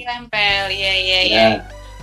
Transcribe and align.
nempel, 0.00 0.64
iya 0.72 0.92
iya 0.96 1.20
Ya. 1.20 1.20
iya. 1.28 1.48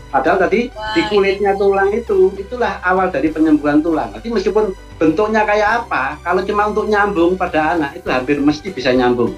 Padahal 0.09 0.42
tadi 0.42 0.74
Wah, 0.74 0.97
di 0.97 1.01
kulitnya 1.05 1.53
tulang 1.53 1.93
itu, 1.93 2.33
itulah 2.33 2.81
awal 2.81 3.13
dari 3.13 3.29
penyembuhan 3.29 3.77
tulang. 3.81 4.09
Jadi 4.17 4.33
meskipun 4.33 4.74
bentuknya 4.97 5.45
kayak 5.45 5.85
apa, 5.85 6.17
kalau 6.25 6.42
cuma 6.42 6.65
untuk 6.70 6.90
nyambung 6.90 7.38
pada 7.38 7.77
anak 7.77 8.02
itu 8.02 8.09
hampir 8.09 8.41
mesti 8.41 8.73
bisa 8.73 8.89
nyambung. 8.89 9.38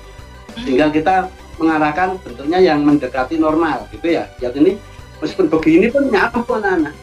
Tinggal 0.56 0.96
kita 0.96 1.28
mengarahkan 1.60 2.16
bentuknya 2.24 2.64
yang 2.64 2.88
mendekati 2.88 3.36
normal, 3.36 3.84
gitu 3.92 4.16
ya. 4.16 4.32
Lihat 4.40 4.56
ini, 4.64 4.80
meskipun 5.20 5.52
begini 5.52 5.92
pun 5.92 6.08
nyambung 6.08 6.48
anak-anak. 6.64 6.96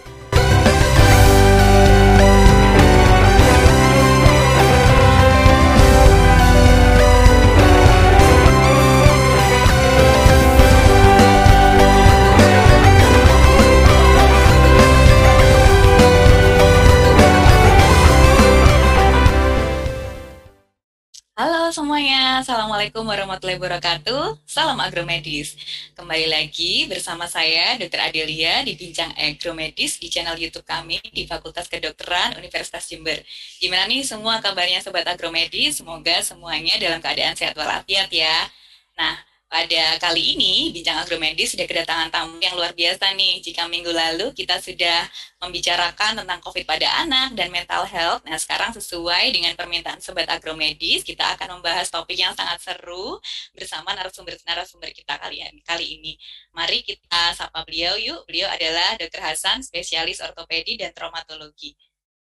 Semuanya, 21.78 22.42
Assalamualaikum 22.42 23.06
warahmatullahi 23.06 23.54
wabarakatuh. 23.54 24.42
Salam 24.42 24.82
agromedis. 24.82 25.54
Kembali 25.94 26.26
lagi 26.26 26.90
bersama 26.90 27.30
saya 27.30 27.78
Dr. 27.78 28.02
Adelia 28.02 28.66
di 28.66 28.74
Bincang 28.74 29.14
Agromedis 29.14 30.02
di 30.02 30.10
channel 30.10 30.34
YouTube 30.34 30.66
kami 30.66 30.98
di 31.14 31.22
Fakultas 31.30 31.70
Kedokteran 31.70 32.34
Universitas 32.34 32.90
Jember. 32.90 33.22
Gimana 33.62 33.86
nih 33.86 34.02
semua 34.02 34.42
kabarnya 34.42 34.82
Sobat 34.82 35.06
Agromedis? 35.06 35.78
Semoga 35.78 36.18
semuanya 36.18 36.74
dalam 36.82 36.98
keadaan 36.98 37.38
sehat 37.38 37.54
walafiat 37.54 38.10
ya. 38.10 38.50
Nah, 38.98 39.14
pada 39.48 39.96
kali 39.96 40.36
ini, 40.36 40.68
Bincang 40.76 41.00
Agromedis 41.00 41.56
sudah 41.56 41.64
kedatangan 41.64 42.12
tamu 42.12 42.36
yang 42.36 42.52
luar 42.52 42.76
biasa 42.76 43.16
nih. 43.16 43.40
Jika 43.40 43.64
minggu 43.64 43.88
lalu 43.88 44.36
kita 44.36 44.60
sudah 44.60 45.08
membicarakan 45.40 46.20
tentang 46.20 46.38
COVID 46.44 46.68
pada 46.68 46.84
anak 47.00 47.32
dan 47.32 47.48
mental 47.48 47.88
health, 47.88 48.20
nah 48.28 48.36
sekarang 48.36 48.76
sesuai 48.76 49.32
dengan 49.32 49.56
permintaan 49.56 50.04
Sobat 50.04 50.28
Agromedis, 50.28 51.00
kita 51.00 51.32
akan 51.32 51.58
membahas 51.58 51.88
topik 51.88 52.20
yang 52.20 52.36
sangat 52.36 52.60
seru 52.60 53.16
bersama 53.56 53.96
narasumber-narasumber 53.96 54.92
kita 54.92 55.16
kalian 55.16 55.56
kali 55.64 55.96
ini. 55.96 56.20
Mari 56.52 56.84
kita 56.84 57.32
sapa 57.32 57.64
beliau 57.64 57.96
yuk. 57.96 58.28
Beliau 58.28 58.52
adalah 58.52 59.00
Dr. 59.00 59.24
Hasan, 59.24 59.64
spesialis 59.64 60.20
ortopedi 60.20 60.76
dan 60.76 60.92
traumatologi. 60.92 61.72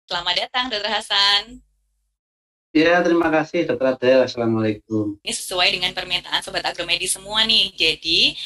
Selamat 0.06 0.48
datang, 0.48 0.70
Dr. 0.70 0.94
Hasan. 0.94 1.67
Ya, 2.78 3.02
terima 3.02 3.34
kasih 3.34 3.66
Dr. 3.66 3.98
Adel. 3.98 4.30
Assalamualaikum. 4.30 5.18
Ini 5.26 5.34
sesuai 5.34 5.74
dengan 5.74 5.98
permintaan 5.98 6.46
sobat 6.46 6.62
agromedis 6.62 7.18
semua 7.18 7.42
nih. 7.42 7.74
Jadi 7.74 8.38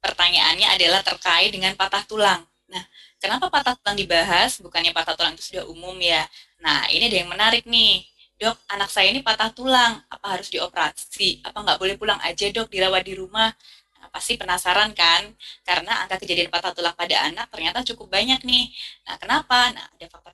pertanyaannya 0.00 0.72
adalah 0.72 1.04
terkait 1.04 1.52
dengan 1.52 1.76
patah 1.76 2.00
tulang. 2.08 2.48
Nah, 2.64 2.80
kenapa 3.20 3.52
patah 3.52 3.76
tulang 3.76 3.92
dibahas? 3.92 4.56
Bukannya 4.64 4.96
patah 4.96 5.12
tulang 5.12 5.36
itu 5.36 5.52
sudah 5.52 5.68
umum 5.68 5.92
ya. 6.00 6.24
Nah, 6.64 6.88
ini 6.88 7.12
ada 7.12 7.16
yang 7.20 7.28
menarik 7.28 7.68
nih. 7.68 8.08
Dok, 8.40 8.56
anak 8.72 8.88
saya 8.88 9.12
ini 9.12 9.20
patah 9.20 9.52
tulang. 9.52 10.00
Apa 10.08 10.40
harus 10.40 10.48
dioperasi? 10.48 11.44
Apa 11.44 11.60
nggak 11.60 11.76
boleh 11.76 12.00
pulang 12.00 12.16
aja 12.24 12.48
dok, 12.56 12.72
dirawat 12.72 13.04
di 13.04 13.20
rumah? 13.20 13.52
Nah, 14.00 14.08
pasti 14.08 14.40
penasaran 14.40 14.96
kan? 14.96 15.28
Karena 15.60 16.08
angka 16.08 16.24
kejadian 16.24 16.48
patah 16.48 16.72
tulang 16.72 16.96
pada 16.96 17.28
anak 17.28 17.52
ternyata 17.52 17.84
cukup 17.84 18.16
banyak 18.16 18.40
nih. 18.48 18.72
Nah, 19.04 19.20
kenapa? 19.20 19.76
Nah, 19.76 19.92
ada 19.92 20.06
faktor-faktor 20.08 20.33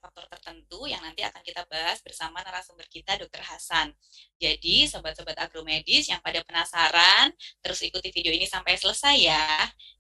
tertentu 0.51 0.91
yang 0.91 0.99
nanti 0.99 1.23
akan 1.23 1.47
kita 1.47 1.63
bahas 1.71 2.03
bersama 2.03 2.43
narasumber 2.43 2.83
kita, 2.91 3.15
Dr. 3.15 3.39
Hasan. 3.39 3.95
Jadi, 4.35 4.91
sobat-sobat 4.91 5.39
agromedis 5.39 6.11
yang 6.11 6.19
pada 6.19 6.43
penasaran, 6.43 7.31
terus 7.63 7.79
ikuti 7.87 8.11
video 8.11 8.35
ini 8.35 8.51
sampai 8.51 8.75
selesai 8.75 9.15
ya. 9.15 9.47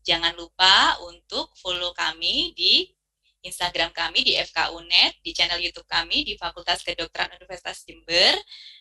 Jangan 0.02 0.34
lupa 0.34 0.98
untuk 1.06 1.54
follow 1.54 1.94
kami 1.94 2.50
di 2.58 2.90
Instagram 3.40 3.90
kami 3.96 4.20
di 4.20 4.36
FKUNet, 4.36 5.24
di 5.24 5.32
channel 5.32 5.60
YouTube 5.60 5.88
kami 5.88 6.24
di 6.28 6.36
Fakultas 6.36 6.84
Kedokteran 6.84 7.32
Universitas 7.40 7.82
Jember, 7.88 8.36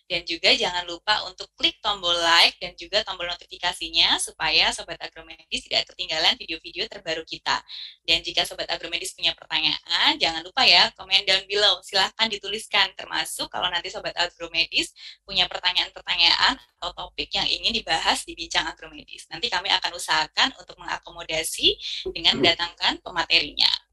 dan 0.09 0.25
juga 0.25 0.49
jangan 0.57 0.89
lupa 0.89 1.21
untuk 1.29 1.47
klik 1.53 1.77
tombol 1.85 2.17
like 2.17 2.57
dan 2.57 2.73
juga 2.73 3.05
tombol 3.05 3.29
notifikasinya 3.29 4.17
supaya 4.17 4.73
Sobat 4.73 4.97
Agromedis 4.99 5.69
tidak 5.69 5.85
ketinggalan 5.93 6.33
video-video 6.33 6.89
terbaru 6.89 7.21
kita. 7.29 7.61
Dan 8.01 8.25
jika 8.25 8.41
Sobat 8.43 8.65
Agromedis 8.73 9.13
punya 9.13 9.37
pertanyaan, 9.37 10.17
jangan 10.17 10.41
lupa 10.41 10.65
ya 10.65 10.89
komen 10.97 11.23
down 11.29 11.45
below. 11.45 11.77
Silahkan 11.85 12.25
dituliskan, 12.25 12.89
termasuk 12.97 13.53
kalau 13.53 13.69
nanti 13.69 13.93
Sobat 13.93 14.17
Agromedis 14.17 14.91
punya 15.21 15.45
pertanyaan-pertanyaan 15.45 16.57
atau 16.81 16.89
topik 16.97 17.29
yang 17.37 17.45
ingin 17.45 17.71
dibahas 17.71 18.25
di 18.25 18.33
Bincang 18.33 18.65
Agromedis. 18.65 19.29
Nanti 19.29 19.45
kami 19.45 19.69
akan 19.69 19.93
usahakan 19.93 20.57
untuk 20.57 20.73
mengakomodasi 20.81 21.77
dengan 22.11 22.41
mendatangkan 22.41 22.97
pematerinya. 23.05 23.88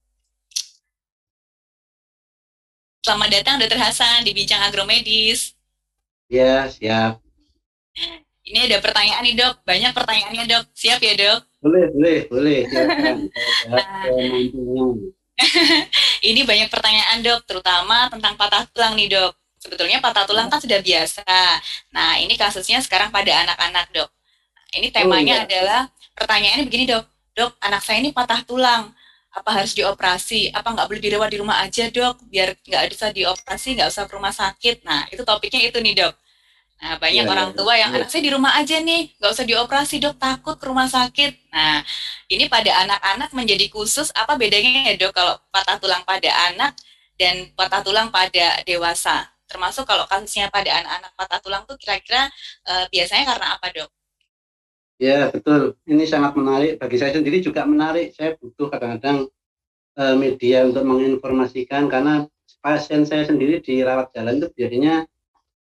Selamat 3.07 3.31
datang 3.39 3.63
Dr. 3.63 3.79
Hasan 3.79 4.27
di 4.27 4.35
Bincang 4.35 4.67
Agromedis. 4.67 5.55
Ya, 6.27 6.67
siap. 6.67 7.23
Ini 8.43 8.67
ada 8.67 8.83
pertanyaan 8.83 9.23
nih 9.23 9.39
dok, 9.39 9.63
banyak 9.63 9.95
pertanyaannya 9.95 10.43
dok. 10.51 10.67
Siap 10.75 10.99
ya 10.99 11.15
dok? 11.15 11.47
Boleh, 11.63 11.87
boleh, 11.95 12.21
boleh. 12.27 12.61
Nah. 13.71 14.11
Ini 16.35 16.41
banyak 16.43 16.67
pertanyaan 16.67 17.23
dok, 17.23 17.47
terutama 17.47 18.11
tentang 18.11 18.35
patah 18.35 18.67
tulang 18.75 18.99
nih 18.99 19.07
dok. 19.07 19.39
Sebetulnya 19.63 20.03
patah 20.03 20.27
tulang 20.27 20.51
kan 20.51 20.59
sudah 20.59 20.83
biasa. 20.83 21.23
Nah 21.95 22.19
ini 22.19 22.35
kasusnya 22.35 22.83
sekarang 22.83 23.15
pada 23.15 23.31
anak-anak 23.47 23.87
dok. 23.95 24.11
Ini 24.75 24.91
temanya 24.91 25.47
iya. 25.47 25.47
adalah 25.47 25.81
pertanyaannya 26.19 26.67
begini 26.67 26.91
dok, 26.91 27.07
dok 27.39 27.55
anak 27.63 27.87
saya 27.87 28.03
ini 28.03 28.11
patah 28.11 28.43
tulang, 28.43 28.91
apa 29.39 29.51
harus 29.57 29.73
dioperasi? 29.79 30.41
Apa 30.59 30.69
nggak 30.75 30.87
boleh 30.91 31.03
dirawat 31.07 31.31
di 31.35 31.39
rumah 31.43 31.59
aja 31.65 31.85
dok, 31.93 32.15
biar 32.33 32.49
nggak 32.69 32.83
usah 32.97 33.11
dioperasi, 33.19 33.69
nggak 33.77 33.89
usah 33.93 34.05
ke 34.09 34.15
rumah 34.17 34.35
sakit. 34.35 34.77
Nah 34.89 35.01
itu 35.13 35.23
topiknya 35.29 35.61
itu 35.69 35.79
nih 35.85 35.95
dok. 36.01 36.15
Nah 36.83 36.95
banyak 37.01 37.25
Iya, 37.25 37.33
orang 37.33 37.51
iya, 37.51 37.57
tua 37.57 37.75
yang 37.81 37.91
iya. 37.93 37.97
anak 37.97 38.09
saya 38.13 38.23
di 38.27 38.33
rumah 38.37 38.53
aja 38.61 38.77
nih, 38.81 39.03
nggak 39.19 39.33
usah 39.35 39.47
dioperasi 39.49 39.95
dok, 40.05 40.15
takut 40.21 40.57
ke 40.61 40.67
rumah 40.69 40.89
sakit. 40.91 41.33
Nah 41.55 41.81
ini 42.33 42.45
pada 42.53 42.73
anak-anak 42.85 43.31
menjadi 43.39 43.67
khusus 43.73 44.09
apa 44.13 44.37
bedanya 44.41 44.93
ya 44.93 44.95
dok 45.01 45.13
kalau 45.17 45.35
patah 45.55 45.77
tulang 45.81 46.03
pada 46.05 46.31
anak 46.53 46.73
dan 47.21 47.49
patah 47.57 47.81
tulang 47.87 48.09
pada 48.13 48.61
dewasa? 48.69 49.29
Termasuk 49.49 49.85
kalau 49.89 50.05
kasusnya 50.11 50.51
pada 50.53 50.71
anak-anak 50.83 51.13
patah 51.17 51.41
tulang 51.45 51.63
tuh 51.69 51.77
kira-kira 51.81 52.29
eh, 52.69 52.87
biasanya 52.93 53.25
karena 53.31 53.47
apa 53.57 53.67
dok? 53.73 53.91
Ya, 54.97 55.29
betul. 55.29 55.77
Ini 55.85 56.05
sangat 56.09 56.33
menarik. 56.41 56.81
Bagi 56.81 56.97
saya 56.97 57.13
sendiri 57.13 57.45
juga 57.45 57.69
menarik. 57.69 58.17
Saya 58.17 58.33
butuh 58.41 58.73
kadang-kadang 58.73 59.29
eh, 60.01 60.17
media 60.17 60.65
untuk 60.65 60.85
menginformasikan 60.89 61.89
karena 61.93 62.25
pasien 62.65 63.05
saya 63.05 63.29
sendiri 63.29 63.61
di 63.61 63.85
rawat 63.85 64.11
jalan 64.17 64.41
itu 64.41 64.49
biasanya 64.57 65.05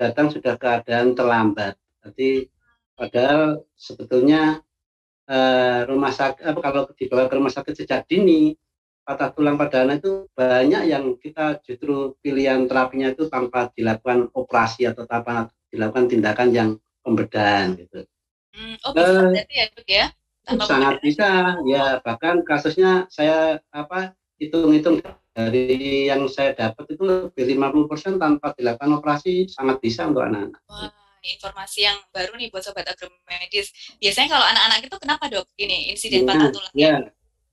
datang 0.01 0.33
sudah 0.33 0.57
keadaan 0.57 1.13
terlambat. 1.13 1.77
Jadi 2.01 2.49
padahal 2.97 3.61
sebetulnya 3.77 4.57
eh, 5.29 5.81
rumah 5.85 6.13
sakit 6.13 6.41
apa 6.41 6.59
kalau 6.61 6.81
dibawa 6.97 7.29
ke 7.29 7.35
rumah 7.37 7.53
sakit 7.53 7.73
sejak 7.77 8.01
dini 8.09 8.57
patah 9.05 9.33
tulang 9.33 9.57
pada 9.57 9.85
anak 9.85 10.01
itu 10.01 10.29
banyak 10.37 10.83
yang 10.89 11.17
kita 11.17 11.61
justru 11.65 12.13
pilihan 12.21 12.65
terapinya 12.69 13.13
itu 13.13 13.29
tanpa 13.29 13.69
dilakukan 13.73 14.29
operasi 14.33 14.85
atau 14.89 15.05
tanpa 15.09 15.49
dilakukan 15.73 16.09
tindakan 16.09 16.49
yang 16.53 16.69
pembedahan 17.01 17.77
gitu. 17.77 18.05
Hmm, 18.51 18.75
oh 18.83 18.91
bisa 18.91 19.11
berarti 19.31 19.55
ya 19.55 19.65
dok 19.71 19.87
ya? 19.87 20.05
Tanpa 20.41 20.63
sangat 20.65 20.95
bisa 21.05 21.27
ya 21.69 22.01
bahkan 22.01 22.41
kasusnya 22.41 23.05
saya 23.13 23.61
apa 23.71 24.17
hitung-hitung 24.41 24.99
dari 25.31 26.09
yang 26.09 26.25
saya 26.27 26.51
dapat 26.57 26.91
itu 26.91 27.03
lebih 27.05 27.43
50% 27.55 28.17
tanpa 28.19 28.51
dilakukan 28.57 28.99
operasi 28.99 29.47
sangat 29.47 29.79
bisa 29.79 30.09
untuk 30.09 30.25
anak-anak. 30.27 30.59
Wah, 30.67 30.91
informasi 31.23 31.85
yang 31.87 31.97
baru 32.11 32.35
nih 32.35 32.49
buat 32.51 32.65
sobat 32.65 32.89
agromedis. 32.89 33.71
Biasanya 34.01 34.27
kalau 34.33 34.45
anak-anak 34.49 34.79
itu 34.89 34.95
kenapa 34.97 35.25
dok? 35.29 35.45
Ini 35.55 35.93
insiden 35.93 36.25
patah 36.27 36.49
Nah, 36.49 36.51
tulang. 36.51 36.73
ya 36.75 36.95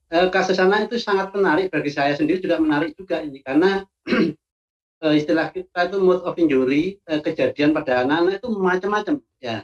Eh, 0.09 0.25
kasus 0.33 0.57
anak 0.57 0.89
itu 0.89 0.97
sangat 0.97 1.29
menarik 1.37 1.69
bagi 1.69 1.93
saya 1.93 2.17
sendiri 2.17 2.41
juga 2.41 2.57
menarik 2.57 2.97
juga 2.97 3.21
ini 3.21 3.45
karena 3.45 3.85
eh, 5.05 5.13
istilah 5.13 5.53
kita 5.53 5.85
itu 5.85 6.01
mode 6.01 6.25
of 6.25 6.33
injury 6.41 6.97
kejadian 7.05 7.77
pada 7.77 8.01
anak-anak 8.01 8.41
itu 8.41 8.49
macam-macam 8.49 9.15
ya 9.37 9.61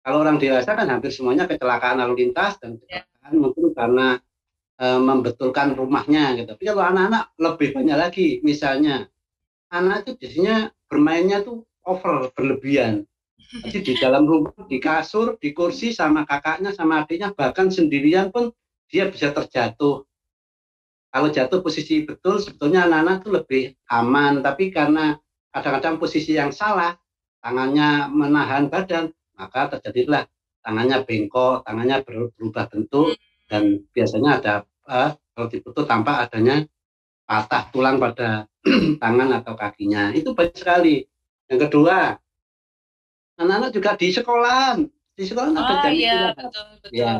kalau 0.00 0.24
orang 0.24 0.40
dewasa 0.40 0.72
kan 0.72 0.88
hampir 0.88 1.12
semuanya 1.12 1.44
kecelakaan 1.44 2.00
lalu 2.00 2.26
lintas 2.26 2.56
dan 2.60 2.80
Ya. 2.88 3.04
kecelakaan 3.04 3.34
mungkin 3.36 3.64
karena 3.76 4.06
eh, 4.80 5.00
membetulkan 5.00 5.76
rumahnya 5.76 6.40
gitu. 6.40 6.56
Tapi 6.56 6.62
kalau 6.64 6.82
anak-anak 6.88 7.24
lebih 7.36 7.68
banyak 7.76 7.96
lagi 8.00 8.28
misalnya 8.40 9.12
anak 9.68 10.08
itu 10.08 10.16
biasanya 10.16 10.72
bermainnya 10.88 11.44
tuh 11.44 11.68
over 11.84 12.32
berlebihan. 12.32 13.04
Jadi 13.50 13.82
di 13.82 13.94
dalam 13.98 14.24
rumah 14.24 14.54
di 14.70 14.78
kasur 14.80 15.36
di 15.36 15.50
kursi 15.52 15.90
sama 15.92 16.22
kakaknya 16.24 16.70
sama 16.72 17.02
adiknya 17.04 17.34
bahkan 17.34 17.68
sendirian 17.68 18.30
pun 18.32 18.54
dia 18.88 19.10
bisa 19.10 19.34
terjatuh. 19.36 20.06
Kalau 21.10 21.28
jatuh 21.28 21.58
posisi 21.58 22.06
betul 22.06 22.38
sebetulnya 22.38 22.86
anak-anak 22.86 23.14
itu 23.20 23.28
lebih 23.34 23.62
aman. 23.90 24.40
Tapi 24.40 24.70
karena 24.70 25.18
kadang-kadang 25.50 25.98
posisi 25.98 26.38
yang 26.38 26.54
salah 26.54 26.94
tangannya 27.42 28.06
menahan 28.14 28.70
badan 28.70 29.10
maka 29.40 29.72
terjadilah 29.76 30.28
tangannya 30.60 31.00
bengkok 31.08 31.64
tangannya 31.64 32.04
ber- 32.04 32.30
berubah 32.36 32.68
bentuk 32.68 33.16
dan 33.48 33.80
biasanya 33.96 34.30
ada 34.36 34.54
uh, 34.84 35.16
kalau 35.32 35.48
diputus 35.48 35.88
tampak 35.88 36.28
adanya 36.28 36.68
patah 37.24 37.72
tulang 37.72 37.96
pada 37.96 38.44
tangan 39.02 39.30
atau 39.40 39.56
kakinya. 39.56 40.12
Itu 40.12 40.36
banyak 40.36 40.58
sekali. 40.58 41.08
Yang 41.48 41.60
kedua 41.70 42.18
anak-anak 43.40 43.70
juga 43.72 43.90
di 43.96 44.08
sekolahan. 44.12 44.78
Di 45.16 45.24
sekolah 45.24 45.48
oh, 45.52 45.56
ada 45.56 45.74
jam 45.80 45.92
iya, 45.96 46.12
istirahat. 46.12 46.36
betul, 46.36 46.64
betul. 46.76 46.90
ya 46.92 47.12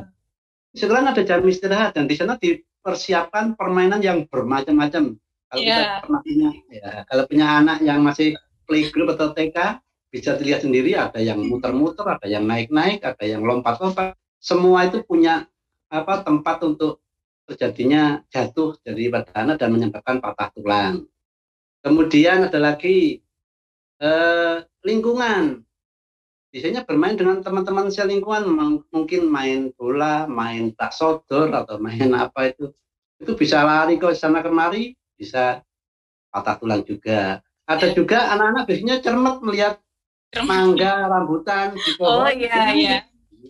di 0.70 0.78
sekolah 0.78 1.00
ada 1.02 1.22
jam 1.26 1.40
istirahat 1.43 1.93
dan 1.99 2.05
di 2.06 2.14
sana 2.14 2.38
dipersiapkan 2.38 3.58
permainan 3.58 4.00
yang 4.00 4.22
bermacam-macam. 4.31 5.19
Kalau 5.50 5.61
yeah. 5.67 5.99
kita 5.99 6.02
pernah 6.06 6.20
punya 6.22 6.50
ya 6.70 6.90
kalau 7.11 7.25
punya 7.26 7.46
anak 7.58 7.78
yang 7.82 8.00
masih 8.06 8.38
playgroup 8.70 9.11
atau 9.19 9.34
TK 9.34 9.82
bisa 10.11 10.35
dilihat 10.35 10.67
sendiri 10.67 10.99
ada 10.99 11.23
yang 11.23 11.39
muter-muter 11.41 12.05
ada 12.05 12.27
yang 12.27 12.45
naik-naik 12.45 13.01
ada 13.03 13.25
yang 13.25 13.47
lompat-lompat 13.47 14.19
semua 14.43 14.91
itu 14.91 15.07
punya 15.07 15.47
apa 15.91 16.23
tempat 16.23 16.62
untuk 16.62 17.03
terjadinya 17.51 18.23
jatuh 18.31 18.79
dari 18.87 19.11
pada 19.11 19.35
anak 19.35 19.59
dan 19.59 19.75
menyebabkan 19.75 20.23
patah 20.23 20.55
tulang. 20.55 21.11
Kemudian 21.83 22.47
ada 22.47 22.62
lagi 22.62 23.19
eh, 23.99 24.57
lingkungan. 24.87 25.67
Biasanya 26.51 26.83
bermain 26.83 27.15
dengan 27.15 27.43
teman-teman 27.43 27.95
selingkuhan 27.95 28.43
mungkin 28.91 29.31
main 29.31 29.71
bola, 29.75 30.27
main 30.27 30.75
tak 30.75 30.95
sodor 30.95 31.51
atau 31.55 31.79
main 31.79 32.11
apa 32.15 32.51
itu. 32.51 32.75
Itu 33.23 33.35
bisa 33.39 33.63
lari 33.63 33.99
ke 33.99 34.11
sana 34.15 34.43
kemari, 34.43 34.99
bisa 35.15 35.63
patah 36.31 36.59
tulang 36.59 36.83
juga. 36.83 37.39
Ada 37.71 37.95
juga 37.95 38.35
anak-anak 38.35 38.67
biasanya 38.67 38.97
cermet 38.99 39.37
melihat 39.47 39.79
mangga, 40.38 41.11
rambutan 41.11 41.75
di 41.75 41.91
pohon. 41.99 42.23
Oh 42.23 42.31
iya 42.31 42.71
iya. 42.75 42.97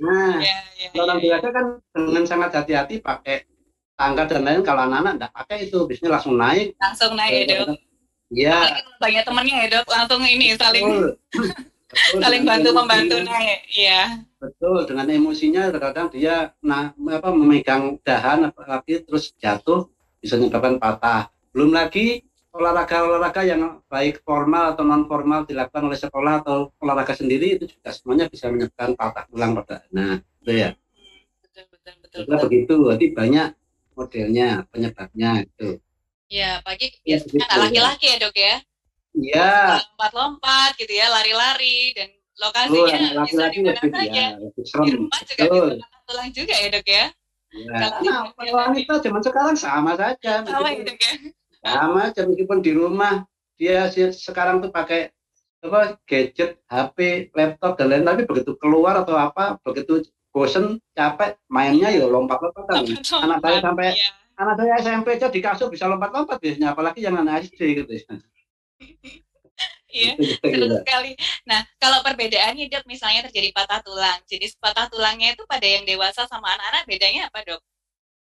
Nah, 0.00 0.40
ya, 0.40 0.56
ya, 0.80 0.88
orang 0.96 1.20
ya, 1.20 1.24
biasa 1.28 1.46
kan 1.52 1.66
dengan 1.92 2.24
sangat 2.24 2.50
hati-hati 2.56 3.04
pakai 3.04 3.44
tangga 4.00 4.24
dan 4.24 4.48
lain 4.48 4.64
kalau 4.64 4.88
anak-anak 4.88 5.12
enggak 5.20 5.32
pakai 5.36 5.56
itu 5.68 5.78
biasanya 5.84 6.10
langsung 6.16 6.34
naik. 6.40 6.72
Langsung 6.80 7.12
naik 7.12 7.32
ya 7.36 7.44
dok. 7.52 7.68
Iya. 8.32 8.58
Banyak 8.96 9.22
temannya 9.28 9.54
ya 9.60 9.66
dok 9.76 9.86
langsung 9.92 10.20
ini 10.24 10.56
saling 10.56 10.86
Betul, 10.88 12.20
saling 12.24 12.42
bantu 12.48 12.68
membantu 12.72 13.16
naik. 13.20 13.60
Iya. 13.76 14.24
Betul 14.40 14.88
dengan 14.88 15.06
emosinya 15.12 15.68
terkadang 15.68 16.08
dia 16.08 16.56
nah 16.64 16.96
apa 16.96 17.28
memegang 17.28 18.00
dahan 18.00 18.48
apalagi 18.48 19.04
terus 19.04 19.36
jatuh 19.36 19.84
bisa 20.16 20.40
menyebabkan 20.40 20.80
patah. 20.80 21.28
Belum 21.52 21.76
lagi 21.76 22.24
olahraga-olahraga 22.50 23.46
yang 23.46 23.78
baik 23.86 24.26
formal 24.26 24.74
atau 24.74 24.82
non 24.82 25.06
formal 25.06 25.46
dilakukan 25.46 25.86
oleh 25.86 25.98
sekolah 25.98 26.42
atau 26.42 26.74
olahraga 26.82 27.14
sendiri 27.14 27.58
itu 27.58 27.70
juga 27.70 27.94
semuanya 27.94 28.26
bisa 28.26 28.50
menyebabkan 28.50 28.98
patah 28.98 29.24
tulang 29.30 29.54
pada 29.54 29.86
nah 29.94 30.18
itu 30.42 30.50
ya. 30.50 30.70
Betul 31.46 31.64
betul 31.70 31.94
betul, 32.02 32.20
betul. 32.26 32.38
begitu 32.50 32.76
jadi 32.98 33.06
banyak 33.14 33.48
modelnya 33.94 34.48
penyebabnya 34.74 35.30
itu 35.46 35.78
ya 36.30 36.58
pagi 36.66 36.90
ya, 37.06 37.22
biasanya 37.22 37.58
laki-laki 37.66 38.06
ya 38.06 38.16
dok 38.18 38.36
ya? 38.38 38.54
Iya. 39.10 39.50
Lompat-lompat 39.82 40.70
gitu 40.78 40.92
ya 40.94 41.06
lari-lari 41.10 41.94
dan 41.94 42.10
lokasinya 42.38 42.98
oh, 43.18 43.26
bisa 43.26 43.44
di 43.50 43.58
mana 43.62 43.82
saja 43.82 44.06
ya, 44.06 44.26
di 44.86 44.90
rumah 44.94 45.20
juga 45.26 45.42
Betul. 45.46 45.68
bisa 45.78 45.98
tulang 46.06 46.30
juga 46.30 46.54
ya 46.54 46.68
dok 46.70 46.86
ya? 46.86 47.06
Ya, 47.50 47.82
nah, 47.98 48.30
wanita 48.30 49.02
zaman 49.02 49.22
sekarang 49.26 49.58
sama 49.58 49.98
saja. 49.98 50.46
Sama 50.46 50.70
ya, 50.70 50.86
dok 50.86 50.98
ya 51.02 51.14
sama 51.60 52.08
aja 52.08 52.24
meskipun 52.24 52.64
di 52.64 52.72
rumah 52.72 53.24
dia 53.60 53.92
sekarang 53.92 54.64
tuh 54.64 54.72
pakai 54.72 55.12
apa 55.60 56.00
gadget, 56.08 56.56
HP, 56.64 57.28
laptop 57.36 57.76
dan 57.76 57.92
lain 57.92 58.08
tapi 58.08 58.24
begitu 58.24 58.56
keluar 58.56 58.96
atau 58.96 59.12
apa 59.12 59.60
begitu 59.60 60.08
bosen 60.32 60.80
capek 60.96 61.36
mainnya 61.52 61.92
ya 61.92 62.08
lompat-lompatan 62.08 62.96
anak 62.96 63.38
saya 63.44 63.58
sampai 63.60 63.92
iya. 63.92 64.10
anak 64.40 64.54
saya 64.56 64.72
SMP 64.80 65.20
aja 65.20 65.28
di 65.28 65.40
kasur 65.44 65.68
bisa 65.68 65.84
lompat-lompat 65.84 66.40
biasanya 66.40 66.72
apalagi 66.72 67.04
yang 67.04 67.18
anak 67.20 67.44
SD 67.44 67.84
gitu 67.84 67.92
ya 67.92 68.16
Iya, 69.90 70.14
seru 70.38 70.70
sekali. 70.70 71.18
Nah, 71.50 71.66
kalau 71.82 71.98
perbedaannya 72.06 72.70
dok, 72.70 72.86
misalnya 72.86 73.26
terjadi 73.26 73.50
patah 73.50 73.82
tulang, 73.82 74.22
jenis 74.30 74.54
patah 74.62 74.86
tulangnya 74.86 75.34
itu 75.34 75.42
pada 75.50 75.66
yang 75.66 75.82
dewasa 75.82 76.30
sama 76.30 76.46
anak-anak 76.54 76.86
bedanya 76.86 77.26
apa 77.26 77.42
dok? 77.42 77.60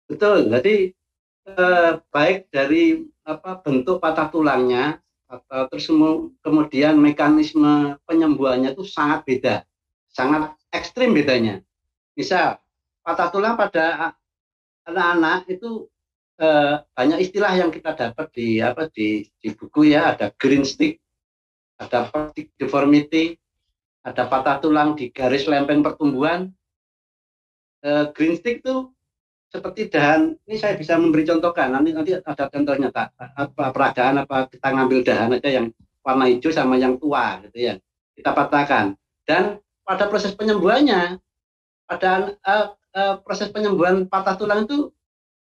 Betul, 0.08 0.48
jadi 0.48 0.96
eh, 1.52 1.92
baik 2.08 2.48
dari 2.48 3.04
apa 3.38 3.62
bentuk 3.62 4.02
patah 4.02 4.26
tulangnya 4.32 4.98
atau 5.30 5.70
terus 5.70 5.86
kemudian 6.42 6.98
mekanisme 6.98 7.94
penyembuhannya 8.02 8.74
itu 8.74 8.82
sangat 8.82 9.22
beda, 9.22 9.54
sangat 10.10 10.58
ekstrim 10.74 11.14
bedanya. 11.14 11.62
Misal 12.18 12.58
patah 13.06 13.30
tulang 13.30 13.54
pada 13.54 14.18
anak-anak 14.90 15.46
itu 15.46 15.86
eh, 16.42 16.82
banyak 16.82 17.18
istilah 17.22 17.52
yang 17.54 17.70
kita 17.70 17.94
dapat 17.94 18.26
di 18.34 18.58
apa 18.58 18.90
di, 18.90 19.22
di 19.38 19.48
buku 19.54 19.94
ya 19.94 20.10
ada 20.18 20.34
green 20.34 20.66
stick, 20.66 20.98
ada 21.78 22.10
deformity, 22.58 23.38
ada 24.02 24.26
patah 24.26 24.58
tulang 24.58 24.98
di 24.98 25.14
garis 25.14 25.46
lempeng 25.46 25.86
pertumbuhan. 25.86 26.50
Eh, 27.86 28.10
green 28.12 28.34
stick 28.34 28.66
itu 28.66 28.90
seperti 29.50 29.90
dahan 29.90 30.38
ini 30.46 30.56
saya 30.56 30.78
bisa 30.78 30.94
memberi 30.94 31.26
contohkan. 31.26 31.74
Nanti 31.74 31.90
nanti 31.90 32.14
ada 32.14 32.46
contohnya 32.46 32.88
tak 32.94 33.10
apa 33.18 33.74
peragaan 33.74 34.22
apa 34.22 34.46
kita 34.46 34.68
ngambil 34.70 34.98
dahan 35.02 35.36
aja 35.36 35.50
yang 35.50 35.66
warna 36.06 36.30
hijau 36.30 36.54
sama 36.54 36.78
yang 36.78 36.96
tua 36.96 37.42
gitu 37.44 37.58
ya. 37.58 37.74
Kita 38.14 38.30
patahkan. 38.30 38.94
Dan 39.26 39.58
pada 39.82 40.06
proses 40.06 40.38
penyembuhannya 40.38 41.18
pada 41.90 42.38
uh, 42.46 42.66
uh, 42.94 43.14
proses 43.26 43.50
penyembuhan 43.50 44.06
patah 44.06 44.38
tulang 44.38 44.70
itu 44.70 44.94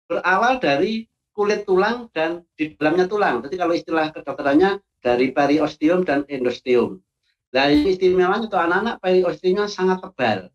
berawal 0.09 0.57
dari 0.57 1.05
kulit 1.37 1.69
tulang 1.69 2.09
dan 2.17 2.49
di 2.57 2.73
dalamnya 2.81 3.05
tulang. 3.05 3.45
Jadi 3.45 3.55
kalau 3.61 3.77
istilah 3.77 4.09
kedokterannya 4.09 4.81
dari 5.05 5.37
periosteum 5.37 6.09
dan 6.09 6.25
endosteum. 6.33 6.97
Nah 7.53 7.69
ini 7.69 7.93
istimewanya 7.93 8.49
itu 8.49 8.57
anak-anak 8.57 8.97
periosteumnya 9.05 9.69
sangat 9.69 10.01
tebal 10.01 10.49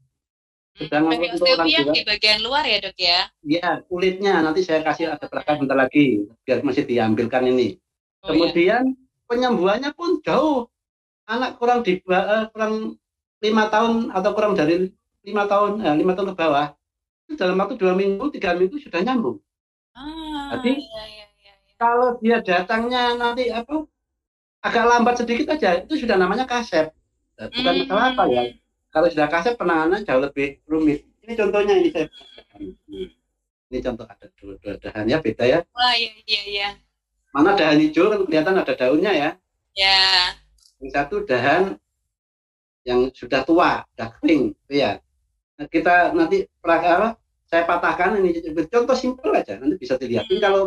sedang 0.77 1.09
hmm, 1.09 1.33
untuk 1.33 1.49
orang 1.57 1.69
yang 1.73 1.89
di 1.89 2.01
bagian 2.05 2.39
luar 2.45 2.61
ya 2.61 2.77
dok 2.77 2.97
ya? 3.01 3.19
Iya 3.41 3.69
kulitnya 3.89 4.45
nanti 4.45 4.61
saya 4.61 4.85
kasih 4.85 5.09
ada 5.09 5.25
perangkat 5.25 5.57
bentar 5.65 5.77
lagi 5.77 6.29
biar 6.45 6.61
masih 6.61 6.85
diambilkan 6.85 7.49
ini. 7.49 7.81
Oh, 8.21 8.29
iya. 8.29 8.29
Kemudian 8.29 8.83
iya. 8.93 9.25
penyembuhannya 9.25 9.91
pun 9.97 10.21
jauh. 10.21 10.69
Anak 11.27 11.59
kurang 11.59 11.83
di 11.83 11.99
uh, 12.07 12.47
kurang 12.55 12.95
lima 13.43 13.67
tahun 13.67 14.15
atau 14.15 14.31
kurang 14.31 14.53
dari 14.55 14.87
lima 15.27 15.43
tahun 15.43 15.83
eh, 15.83 15.95
lima 15.97 16.15
tahun 16.15 16.31
ke 16.31 16.35
bawah 16.39 16.71
itu 17.27 17.35
dalam 17.35 17.59
waktu 17.59 17.75
dua 17.75 17.91
minggu 17.91 18.31
tiga 18.31 18.55
minggu 18.55 18.79
sudah 18.79 19.03
nyambung. 19.03 19.43
Ah, 19.91 20.55
Jadi 20.55 20.79
iya, 20.79 21.03
iya, 21.03 21.25
iya, 21.41 21.53
iya. 21.59 21.73
kalau 21.75 22.15
dia 22.23 22.39
datangnya 22.39 23.17
nanti 23.19 23.51
apa 23.51 23.83
agak 24.63 24.85
lambat 24.87 25.19
sedikit 25.19 25.51
aja 25.51 25.83
itu 25.83 25.99
sudah 25.99 26.15
namanya 26.15 26.47
kasep. 26.47 26.95
Bukan 27.35 27.73
hmm. 27.75 27.81
masalah 27.85 28.05
apa 28.15 28.23
ya 28.31 28.43
kalau 28.97 29.13
sudah 29.13 29.29
kaset 29.29 29.53
penanganan 29.53 30.01
jauh 30.01 30.17
lebih 30.17 30.57
rumit. 30.65 31.05
Ini 31.21 31.37
contohnya 31.37 31.77
ini 31.77 31.93
saya. 31.93 32.09
Ini 33.69 33.77
contoh 33.85 34.09
ada 34.09 34.25
dua, 34.33 34.57
dua 34.57 34.73
dahannya 34.81 35.21
beda 35.21 35.45
ya. 35.45 35.59
Wah 35.69 35.93
iya 35.93 36.11
iya 36.25 36.41
iya. 36.49 36.69
Mana 37.29 37.53
dahan 37.53 37.77
hijau 37.77 38.09
kan 38.09 38.25
kelihatan 38.25 38.57
ada 38.57 38.73
daunnya 38.73 39.13
ya. 39.13 39.29
Ya. 39.77 40.33
Yang 40.81 40.89
satu 40.97 41.15
dahan 41.29 41.77
yang 42.81 43.13
sudah 43.13 43.45
tua, 43.45 43.85
sudah 43.93 44.09
kering, 44.17 44.57
ya. 44.65 44.97
Nah, 45.59 45.67
kita 45.69 46.17
nanti 46.17 46.49
apa? 46.65 47.19
Saya 47.45 47.63
patahkan 47.67 48.17
ini 48.23 48.41
contoh 48.71 48.95
simpel 48.95 49.29
aja, 49.35 49.59
nanti 49.59 49.77
bisa 49.77 49.99
dilihat. 49.99 50.25
Hmm. 50.27 50.41
kalau 50.41 50.63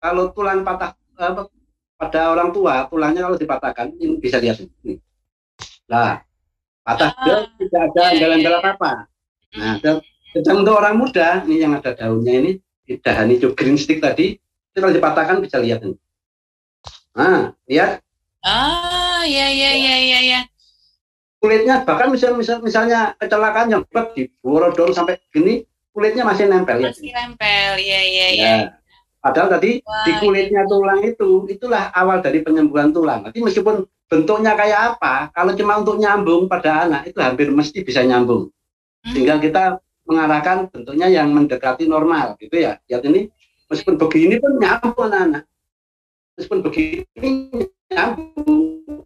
kalau 0.00 0.24
tulang 0.36 0.62
patah 0.62 0.92
apa, 1.16 1.48
pada 1.96 2.20
orang 2.30 2.52
tua, 2.52 2.84
tulangnya 2.92 3.24
kalau 3.24 3.40
dipatahkan 3.40 3.96
ini 3.96 4.20
bisa 4.20 4.36
lihat 4.36 4.60
ini. 4.60 5.00
Nah, 5.88 6.20
patah 6.86 7.10
ah, 7.18 7.50
tidak 7.58 7.82
ada 7.90 8.02
jalan 8.14 8.38
jalan 8.38 8.60
iya, 8.62 8.70
apa 8.70 8.90
nah 9.56 9.74
sedang 10.36 10.62
untuk 10.62 10.78
orang 10.78 10.94
muda 11.00 11.42
ini 11.48 11.64
yang 11.64 11.74
ada 11.74 11.96
daunnya 11.96 12.34
ini 12.38 12.50
dahan 13.02 13.34
hijau 13.34 13.56
green 13.58 13.74
stick 13.74 13.98
tadi 13.98 14.38
itu 14.38 14.78
kalau 14.78 14.92
dipatahkan 14.92 15.40
bisa 15.40 15.56
lihat 15.56 15.80
ini. 15.82 15.96
Nah 17.16 17.56
lihat 17.66 18.04
ah 18.44 19.24
ya 19.24 19.48
ya 19.48 19.72
ya 19.72 19.96
ya 19.96 20.20
ya 20.20 20.40
kulitnya 21.40 21.82
bahkan 21.88 22.12
misal, 22.12 22.36
misal 22.36 22.60
misalnya 22.60 23.16
kecelakaan 23.16 23.72
yang 23.72 23.82
berat 23.88 24.12
di 24.12 24.28
borodong 24.44 24.92
sampai 24.92 25.16
gini 25.32 25.64
kulitnya 25.96 26.22
masih 26.28 26.46
nempel 26.46 26.84
masih 26.84 27.08
ya. 27.10 27.24
nempel 27.24 27.72
ya 27.80 28.00
ya 28.04 28.28
ya, 28.28 28.28
ya. 28.36 28.56
Padahal 29.24 29.58
tadi 29.58 29.82
Wah, 29.82 30.06
di 30.06 30.12
kulitnya 30.22 30.62
tulang 30.70 31.02
itu, 31.02 31.50
itulah 31.50 31.90
awal 31.90 32.22
dari 32.22 32.46
penyembuhan 32.46 32.94
tulang. 32.94 33.26
Jadi 33.26 33.42
meskipun 33.42 33.82
bentuknya 34.06 34.54
kayak 34.54 34.80
apa, 34.96 35.34
kalau 35.34 35.52
cuma 35.58 35.82
untuk 35.82 35.98
nyambung 35.98 36.46
pada 36.46 36.86
anak 36.86 37.10
itu 37.10 37.18
hampir 37.18 37.50
mesti 37.50 37.82
bisa 37.82 38.06
nyambung. 38.06 38.50
Hmm. 38.50 39.12
Sehingga 39.12 39.38
kita 39.42 39.64
mengarahkan 40.06 40.70
bentuknya 40.70 41.10
yang 41.10 41.34
mendekati 41.34 41.90
normal 41.90 42.38
gitu 42.38 42.56
ya. 42.62 42.78
Lihat 42.86 43.02
ini 43.10 43.30
meskipun 43.66 43.98
begini 43.98 44.38
pun 44.38 44.58
nyambung 44.58 44.98
anak-anak. 44.98 45.44
Meskipun 46.38 46.60
begini 46.62 47.66
nyambung. 47.90 49.02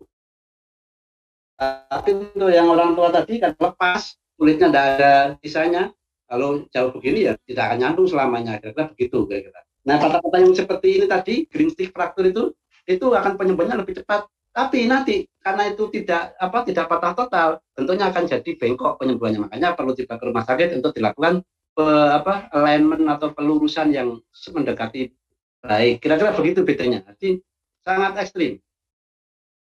Tapi 1.61 2.11
untuk 2.17 2.49
yang 2.49 2.73
orang 2.73 2.97
tua 2.97 3.13
tadi 3.13 3.37
kan 3.37 3.53
lepas 3.53 4.17
kulitnya 4.41 4.73
tidak 4.73 4.87
ada 4.97 5.13
sisanya 5.45 5.93
kalau 6.25 6.65
jauh 6.73 6.95
begini 6.97 7.29
ya 7.29 7.37
tidak 7.45 7.69
akan 7.69 7.79
nyambung 7.85 8.09
selamanya 8.09 8.57
kira-kira 8.57 8.89
begitu 8.97 9.19
kira-kira 9.29 9.61
nah 9.85 10.01
kata-kata 10.01 10.37
yang 10.41 10.57
seperti 10.57 10.89
ini 10.97 11.07
tadi 11.11 11.35
green 11.45 11.69
stick 11.69 11.93
fracture 11.93 12.25
itu 12.25 12.57
itu 12.89 13.07
akan 13.13 13.37
penyembuhannya 13.37 13.85
lebih 13.85 14.01
cepat 14.01 14.25
tapi 14.51 14.91
nanti 14.91 15.31
karena 15.39 15.71
itu 15.71 15.87
tidak 15.95 16.35
apa 16.37 16.59
tidak 16.67 16.87
patah 16.91 17.15
total 17.15 17.49
tentunya 17.73 18.11
akan 18.11 18.25
jadi 18.27 18.51
bengkok 18.59 18.99
penyembuhannya 18.99 19.47
makanya 19.47 19.79
perlu 19.79 19.95
dibawa 19.95 20.19
ke 20.19 20.25
rumah 20.27 20.45
sakit 20.45 20.69
untuk 20.83 20.93
dilakukan 20.93 21.47
pe, 21.73 21.87
apa 22.11 22.51
alignment 22.51 23.07
atau 23.07 23.31
pelurusan 23.31 23.95
yang 23.95 24.19
mendekati 24.51 25.15
baik 25.63 26.03
kira-kira 26.03 26.35
begitu 26.35 26.67
bedanya 26.67 27.07
jadi 27.15 27.39
sangat 27.81 28.19
ekstrim 28.27 28.59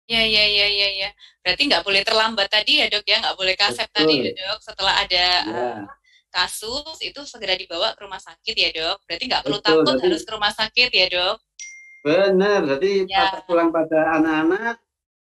Ya, 0.09 0.25
ya, 0.25 0.41
ya, 0.41 0.65
ya, 0.65 0.89
ya. 1.05 1.09
Berarti 1.45 1.69
nggak 1.69 1.85
boleh 1.85 2.01
terlambat 2.01 2.49
tadi 2.49 2.81
ya 2.81 2.89
dok 2.89 3.05
ya, 3.05 3.21
nggak 3.21 3.37
boleh 3.37 3.53
kasep 3.53 3.85
tadi 3.93 4.25
ya 4.25 4.33
dok. 4.33 4.57
Setelah 4.57 5.05
ada 5.05 5.25
ya. 5.45 5.53
uh, 5.53 5.85
kasus 6.33 6.97
itu 7.05 7.21
segera 7.29 7.53
dibawa 7.53 7.93
ke 7.93 8.01
rumah 8.01 8.17
sakit 8.17 8.55
ya 8.57 8.69
dok. 8.73 9.05
Berarti 9.05 9.23
nggak 9.29 9.45
perlu 9.45 9.61
Betul, 9.61 9.85
takut 9.85 9.97
harus 10.01 10.21
ke 10.25 10.31
rumah 10.33 10.49
sakit 10.49 10.89
ya 10.89 11.05
dok. 11.13 11.37
Benar, 11.99 12.59
jadi 12.77 12.91
ya. 13.05 13.27
patah 13.27 13.41
tulang 13.43 13.69
pada 13.75 13.99
anak-anak 14.19 14.75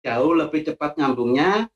jauh 0.02 0.32
lebih 0.34 0.60
cepat 0.66 0.98
nyambungnya 0.98 1.70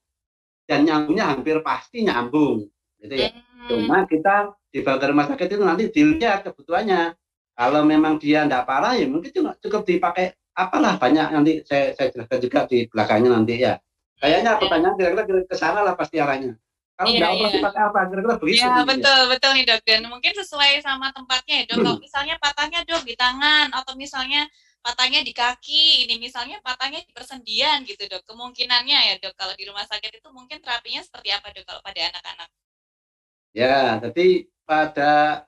dan 0.67 0.87
nyambungnya 0.87 1.35
hampir 1.35 1.63
pasti 1.63 2.07
nyambung, 2.07 2.67
gitu 3.03 3.15
ya. 3.15 3.31
Hmm. 3.31 3.69
Cuma 3.71 4.07
kita 4.07 4.55
dibawa 4.71 4.97
ke 4.99 5.07
rumah 5.11 5.27
sakit 5.27 5.47
itu 5.51 5.65
nanti 5.67 5.85
dilihat 5.91 6.47
kebutuhannya. 6.47 7.15
Kalau 7.55 7.83
memang 7.85 8.17
dia 8.17 8.47
tidak 8.49 8.65
parah 8.65 8.97
ya 8.97 9.05
mungkin 9.05 9.31
cuma 9.37 9.53
cukup 9.61 9.85
dipakai 9.85 10.33
apalah 10.57 10.97
banyak 10.97 11.29
nanti 11.29 11.53
saya 11.69 11.93
saya 11.93 12.09
jelaskan 12.09 12.39
juga 12.41 12.61
di 12.65 12.89
belakangnya 12.89 13.31
nanti 13.37 13.55
ya. 13.61 13.77
Kayaknya 14.21 14.53
iya. 14.57 14.61
pertanyaan 14.61 14.95
kira-kira 14.97 15.41
ke 15.49 15.57
sana 15.57 15.81
lah 15.81 15.95
pasti 15.97 16.21
arahnya. 16.21 16.57
Kalau 17.01 17.09
iya, 17.17 17.33
nggak 17.33 17.53
iya. 17.57 17.61
pakai 17.65 17.83
apa, 17.89 17.99
kira-kira 18.13 18.35
begitu. 18.37 18.61
Iya 18.61 18.85
betul 18.85 19.21
ya. 19.25 19.29
betul 19.33 19.51
nih 19.57 19.65
dok 19.65 19.81
dan 19.89 20.03
mungkin 20.13 20.33
sesuai 20.37 20.71
sama 20.85 21.09
tempatnya 21.17 21.55
ya 21.57 21.65
dok. 21.69 21.77
Kalau 21.81 21.97
misalnya 21.97 22.35
patahnya 22.37 22.81
dok 22.85 23.03
di 23.09 23.15
tangan 23.17 23.67
atau 23.73 23.93
misalnya 23.97 24.43
patahnya 24.81 25.21
di 25.21 25.33
kaki, 25.37 26.09
ini 26.09 26.17
misalnya 26.17 26.59
patahnya 26.65 27.05
di 27.05 27.13
persendian 27.13 27.85
gitu 27.85 28.09
dok. 28.09 28.25
Kemungkinannya 28.25 28.99
ya 29.13 29.15
dok 29.21 29.37
kalau 29.37 29.55
di 29.57 29.69
rumah 29.69 29.85
sakit 29.85 30.21
itu 30.21 30.29
mungkin 30.33 30.61
terapinya 30.65 31.05
seperti 31.05 31.29
apa 31.33 31.53
dok 31.53 31.65
kalau 31.69 31.81
pada 31.85 32.01
anak-anak? 32.09 32.49
Ya, 33.53 33.99
jadi 34.01 34.47
pada 34.65 35.45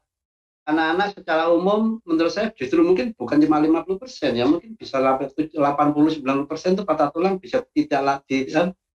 anak-anak 0.62 1.08
secara 1.18 1.50
umum 1.50 1.98
menurut 2.06 2.30
saya 2.30 2.54
justru 2.54 2.86
mungkin 2.86 3.10
bukan 3.18 3.42
cuma 3.42 3.58
50 3.58 3.98
persen 3.98 4.38
ya 4.38 4.46
mungkin 4.46 4.78
bisa 4.78 5.02
80 5.02 5.58
90 5.58 6.22
persen 6.46 6.78
itu 6.78 6.86
patah 6.86 7.10
tulang 7.10 7.34
bisa 7.42 7.66
tidak 7.74 8.02
lagi 8.02 8.46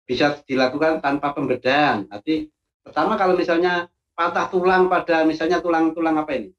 bisa 0.03 0.43
dilakukan 0.43 0.99
tanpa 0.99 1.31
pembedahan. 1.31 2.11
Nanti 2.11 2.51
pertama 2.83 3.15
kalau 3.15 3.39
misalnya 3.39 3.87
patah 4.13 4.51
tulang 4.51 4.91
pada 4.91 5.23
misalnya 5.23 5.63
tulang-tulang 5.63 6.19
apa 6.19 6.35
ini 6.35 6.51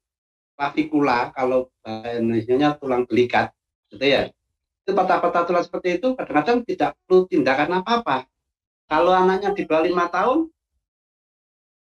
klavikula 0.54 1.34
kalau 1.34 1.68
Indonesia 1.84 2.78
tulang 2.78 3.04
belikat 3.04 3.52
gitu 3.94 4.06
ya 4.06 4.22
itu 4.84 4.92
patah-patah 4.92 5.48
tulang 5.48 5.64
seperti 5.64 5.96
itu 5.96 6.12
kadang-kadang 6.12 6.60
tidak 6.68 6.92
perlu 7.08 7.24
tindakan 7.24 7.80
apa-apa. 7.80 8.28
Kalau 8.84 9.16
anaknya 9.16 9.56
di 9.56 9.64
bawah 9.64 9.80
lima 9.80 10.12
tahun 10.12 10.52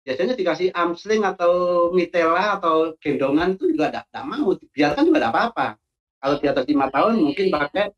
biasanya 0.07 0.39
dikasih 0.39 0.71
amsling 0.71 1.27
atau 1.27 1.51
mitela 1.91 2.55
atau 2.55 2.95
gendongan 3.03 3.59
itu 3.59 3.75
juga 3.75 3.91
tidak 3.91 4.23
mau. 4.23 4.55
Dibiarkan 4.55 5.03
juga 5.03 5.19
tidak 5.19 5.33
apa-apa. 5.35 5.67
Kalau 6.23 6.35
di 6.39 6.47
atas 6.47 6.63
lima 6.63 6.87
tahun 6.87 7.13
mungkin 7.19 7.45
pakai 7.51 7.91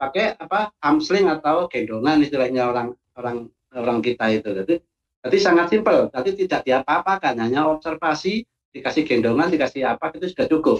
pakai 0.00 0.24
apa 0.40 0.72
amsling 0.80 1.28
atau 1.28 1.68
gendongan 1.68 2.24
istilahnya 2.24 2.72
orang 2.72 2.88
orang 3.12 3.52
orang 3.76 3.98
kita 4.00 4.32
itu. 4.32 4.56
Jadi 4.56 4.74
jadi 5.20 5.36
sangat 5.36 5.68
simpel. 5.68 6.08
Tapi 6.08 6.32
tidak 6.32 6.64
diapa-apakan. 6.64 7.44
Hanya 7.44 7.68
observasi 7.68 8.40
dikasih 8.72 9.04
gendongan 9.04 9.52
dikasih 9.52 9.84
apa 9.84 10.16
itu 10.16 10.32
sudah 10.32 10.48
cukup. 10.48 10.78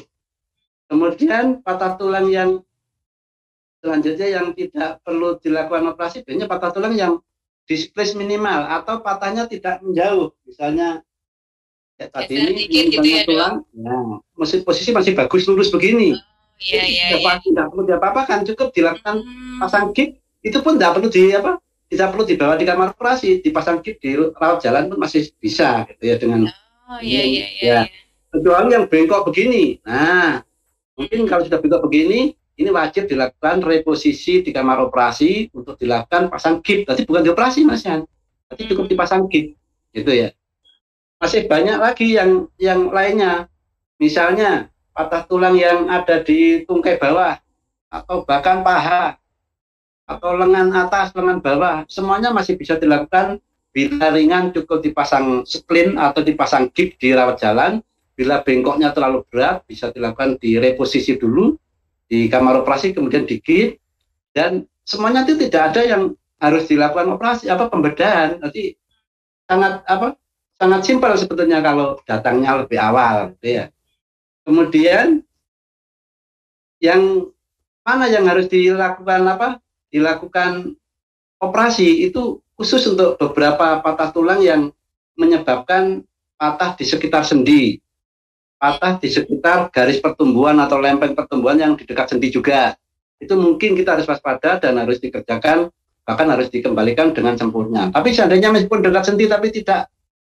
Kemudian 0.89 1.61
patah 1.61 2.01
tulang 2.01 2.33
yang 2.33 2.65
selanjutnya 3.81 4.29
yang 4.29 4.47
tidak 4.57 5.01
perlu 5.05 5.37
dilakukan 5.39 5.95
operasi 5.95 6.25
biasanya 6.25 6.47
patah 6.49 6.71
tulang 6.73 6.95
yang 6.97 7.13
displace 7.67 8.15
minimal 8.15 8.67
atau 8.67 9.03
patahnya 9.03 9.51
tidak 9.51 9.83
menjauh 9.83 10.33
misalnya 10.47 11.03
ya, 11.99 12.07
tadi 12.09 12.35
ini 12.39 12.63
gitu 12.71 13.03
ya, 13.03 13.27
tulang 13.27 13.67
ya, 13.75 13.97
masih 14.39 14.63
posisi 14.63 14.95
masih 14.95 15.13
bagus 15.19 15.45
lurus 15.51 15.69
begini 15.75 16.15
oh, 16.15 16.21
iya, 16.63 16.83
iya, 16.87 17.07
tidak, 17.19 17.21
iya. 17.21 17.43
tidak 17.43 17.67
perlu 17.75 17.83
diapa-apakan 17.85 18.39
cukup 18.55 18.69
dilakukan 18.73 19.17
hmm. 19.23 19.59
pasang 19.61 19.91
gig 19.93 20.19
itu 20.47 20.59
pun 20.63 20.79
tidak 20.79 20.99
perlu 20.99 21.09
di 21.11 21.35
apa 21.35 21.59
tidak 21.87 22.09
perlu 22.15 22.25
dibawa 22.27 22.55
di 22.59 22.65
kamar 22.67 22.89
operasi 22.95 23.43
dipasang 23.43 23.83
gig 23.83 23.99
di 23.99 24.15
rawat 24.15 24.63
jalan 24.63 24.91
pun 24.91 24.99
masih 25.03 25.31
bisa 25.43 25.87
gitu 25.91 26.03
ya 26.07 26.17
dengan 26.19 26.47
oh, 26.87 27.01
iya, 27.03 27.23
iya, 27.27 27.47
iya, 27.59 27.79
ya. 27.87 27.91
kecuali 28.31 28.75
yang 28.75 28.87
bengkok 28.87 29.27
begini 29.27 29.83
nah 29.83 30.43
mungkin 30.95 31.27
kalau 31.27 31.43
sudah 31.43 31.59
bengkok 31.59 31.83
begini 31.91 32.39
ini 32.57 32.73
wajib 32.73 33.05
dilakukan 33.05 33.61
reposisi 33.61 34.41
di 34.41 34.51
kamar 34.51 34.81
operasi 34.89 35.53
untuk 35.53 35.77
dilakukan 35.77 36.33
pasang 36.33 36.65
kit. 36.65 36.89
Tapi 36.89 37.05
bukan 37.05 37.23
dioperasi 37.29 37.69
mas 37.69 37.85
ya, 37.85 38.01
tapi 38.49 38.65
cukup 38.73 38.89
dipasang 38.89 39.29
kit, 39.29 39.53
gitu 39.93 40.11
ya. 40.13 40.33
Masih 41.21 41.45
banyak 41.45 41.77
lagi 41.77 42.17
yang 42.17 42.49
yang 42.57 42.89
lainnya, 42.89 43.49
misalnya 44.01 44.73
patah 44.97 45.29
tulang 45.29 45.57
yang 45.57 45.93
ada 45.93 46.25
di 46.25 46.65
tungkai 46.65 46.97
bawah 46.97 47.37
atau 47.93 48.25
bahkan 48.25 48.65
paha 48.65 49.21
atau 50.09 50.31
lengan 50.33 50.73
atas, 50.73 51.13
lengan 51.13 51.45
bawah, 51.45 51.85
semuanya 51.93 52.33
masih 52.33 52.57
bisa 52.57 52.81
dilakukan. 52.81 53.41
Bila 53.77 54.09
ringan 54.09 54.57
cukup 54.57 54.81
dipasang 54.81 55.45
splint 55.45 56.01
atau 56.01 56.25
dipasang 56.25 56.73
kit 56.73 56.97
di 56.97 57.13
rawat 57.13 57.37
jalan. 57.37 57.85
Bila 58.17 58.41
bengkoknya 58.41 58.97
terlalu 58.97 59.29
berat 59.29 59.69
bisa 59.69 59.93
dilakukan 59.93 60.41
di 60.41 60.57
reposisi 60.57 61.21
dulu 61.21 61.53
di 62.07 62.31
kamar 62.31 62.63
operasi 62.63 62.95
kemudian 62.95 63.27
digigit 63.27 63.79
dan 64.31 64.67
semuanya 64.87 65.27
itu 65.27 65.35
tidak 65.47 65.75
ada 65.75 65.83
yang 65.83 66.03
harus 66.39 66.69
dilakukan 66.71 67.17
operasi 67.17 67.51
apa 67.51 67.67
pembedahan 67.67 68.39
nanti 68.39 68.79
sangat 69.49 69.83
apa 69.89 70.15
sangat 70.57 70.81
simpel 70.85 71.13
sebetulnya 71.17 71.61
kalau 71.61 72.01
datangnya 72.05 72.65
lebih 72.65 72.79
awal 72.81 73.33
gitu 73.37 73.63
ya. 73.63 73.65
Kemudian 74.47 75.27
yang 76.79 77.33
mana 77.83 78.07
yang 78.07 78.29
harus 78.29 78.47
dilakukan 78.47 79.23
apa 79.27 79.49
dilakukan 79.91 80.77
operasi 81.41 82.07
itu 82.07 82.41
khusus 82.57 82.85
untuk 82.89 83.21
beberapa 83.21 83.81
patah 83.81 84.11
tulang 84.13 84.41
yang 84.41 84.73
menyebabkan 85.17 86.05
patah 86.37 86.77
di 86.77 86.85
sekitar 86.85 87.25
sendi 87.25 87.81
patah 88.67 88.99
di 88.99 89.07
sekitar 89.07 89.71
garis 89.71 90.03
pertumbuhan 90.03 90.59
atau 90.59 90.83
lempeng 90.83 91.15
pertumbuhan 91.15 91.55
yang 91.55 91.73
di 91.79 91.87
dekat 91.87 92.11
sendi 92.11 92.35
juga. 92.35 92.75
Itu 93.23 93.39
mungkin 93.39 93.79
kita 93.79 93.95
harus 93.95 94.11
waspada 94.11 94.59
dan 94.59 94.83
harus 94.83 94.99
dikerjakan, 94.99 95.71
bahkan 96.03 96.27
harus 96.27 96.51
dikembalikan 96.51 97.15
dengan 97.15 97.39
sempurna. 97.39 97.95
Tapi 97.95 98.11
seandainya 98.11 98.51
meskipun 98.51 98.83
dekat 98.83 99.15
sendi 99.15 99.31
tapi 99.31 99.55
tidak 99.55 99.87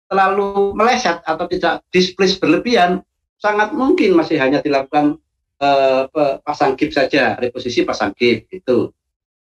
terlalu 0.07 0.71
meleset 0.79 1.19
atau 1.27 1.51
tidak 1.51 1.83
displace 1.91 2.39
berlebihan, 2.39 3.03
sangat 3.43 3.75
mungkin 3.75 4.15
masih 4.15 4.39
hanya 4.39 4.63
dilakukan 4.63 5.19
uh, 5.59 6.07
pasang 6.47 6.79
gips 6.79 6.95
saja, 7.03 7.35
reposisi 7.35 7.83
pasang 7.83 8.15
gips 8.15 8.47
itu. 8.55 8.95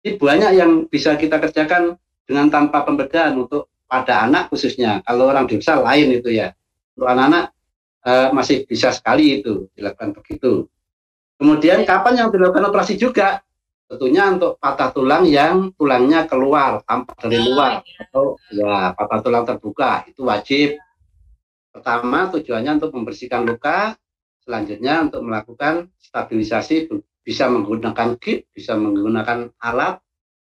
Jadi 0.03 0.19
banyak 0.19 0.51
yang 0.59 0.71
bisa 0.91 1.15
kita 1.15 1.39
kerjakan 1.39 1.95
dengan 2.27 2.51
tanpa 2.51 2.83
pembedahan 2.83 3.39
untuk 3.39 3.71
pada 3.87 4.27
anak 4.27 4.51
khususnya. 4.51 4.99
Kalau 5.07 5.31
orang 5.31 5.47
dewasa 5.47 5.79
lain 5.79 6.19
itu 6.19 6.35
ya. 6.35 6.51
Untuk 6.93 7.07
anak-anak 7.09 7.52
uh, 8.03 8.29
masih 8.35 8.67
bisa 8.67 8.91
sekali 8.91 9.41
itu 9.41 9.67
dilakukan 9.75 10.15
begitu. 10.15 10.67
Kemudian 11.39 11.83
kapan 11.83 12.23
yang 12.23 12.29
dilakukan 12.29 12.71
operasi 12.71 12.95
juga? 12.95 13.43
Tentunya 13.83 14.31
untuk 14.31 14.57
patah 14.57 14.89
tulang 14.95 15.27
yang 15.27 15.75
tulangnya 15.75 16.25
keluar 16.25 16.81
tampak 16.87 17.19
dari 17.19 17.37
oh, 17.37 17.45
luar 17.53 17.83
iya. 17.83 18.07
atau 18.07 18.25
ya 18.49 18.75
patah 18.95 19.19
tulang 19.21 19.43
terbuka 19.45 20.07
itu 20.07 20.23
wajib. 20.23 20.69
Pertama 21.73 22.29
tujuannya 22.31 22.79
untuk 22.79 22.93
membersihkan 22.95 23.43
luka, 23.49 23.97
selanjutnya 24.45 25.09
untuk 25.09 25.21
melakukan 25.25 25.89
stabilisasi 25.99 26.89
bisa 27.25 27.49
menggunakan 27.49 28.15
kit, 28.21 28.45
bisa 28.53 28.77
menggunakan 28.77 29.51
alat, 29.57 29.99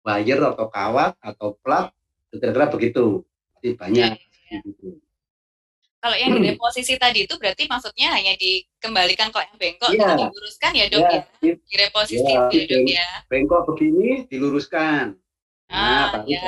wire 0.04 0.44
atau 0.44 0.68
kawat 0.68 1.14
atau 1.22 1.56
plat, 1.62 1.94
kira-kira 2.34 2.66
begitu. 2.70 3.24
Jadi 3.62 3.70
banyak. 3.78 4.12
Ya, 4.52 4.60
ya. 4.60 5.02
Kalau 6.03 6.19
yang 6.19 6.36
di 6.36 6.51
reposisi 6.51 7.00
tadi 7.00 7.24
itu 7.24 7.39
berarti 7.39 7.63
maksudnya 7.63 8.12
hanya 8.12 8.36
dikembalikan 8.36 9.31
kok 9.31 9.39
yang 9.39 9.55
bengkok 9.55 9.88
yeah. 9.95 10.19
diluruskan 10.19 10.72
ya 10.75 10.86
dok 10.91 11.00
yeah. 11.00 11.24
ya? 11.39 11.53
Di 11.55 11.75
reposisi 11.79 12.27
yeah. 12.27 12.51
ya 12.51 12.63
dok 12.67 12.83
ya? 12.91 13.07
Bengkok 13.31 13.62
begini 13.72 14.27
diluruskan. 14.27 15.15
Nah, 15.72 16.12
ah, 16.12 16.27
ya. 16.27 16.43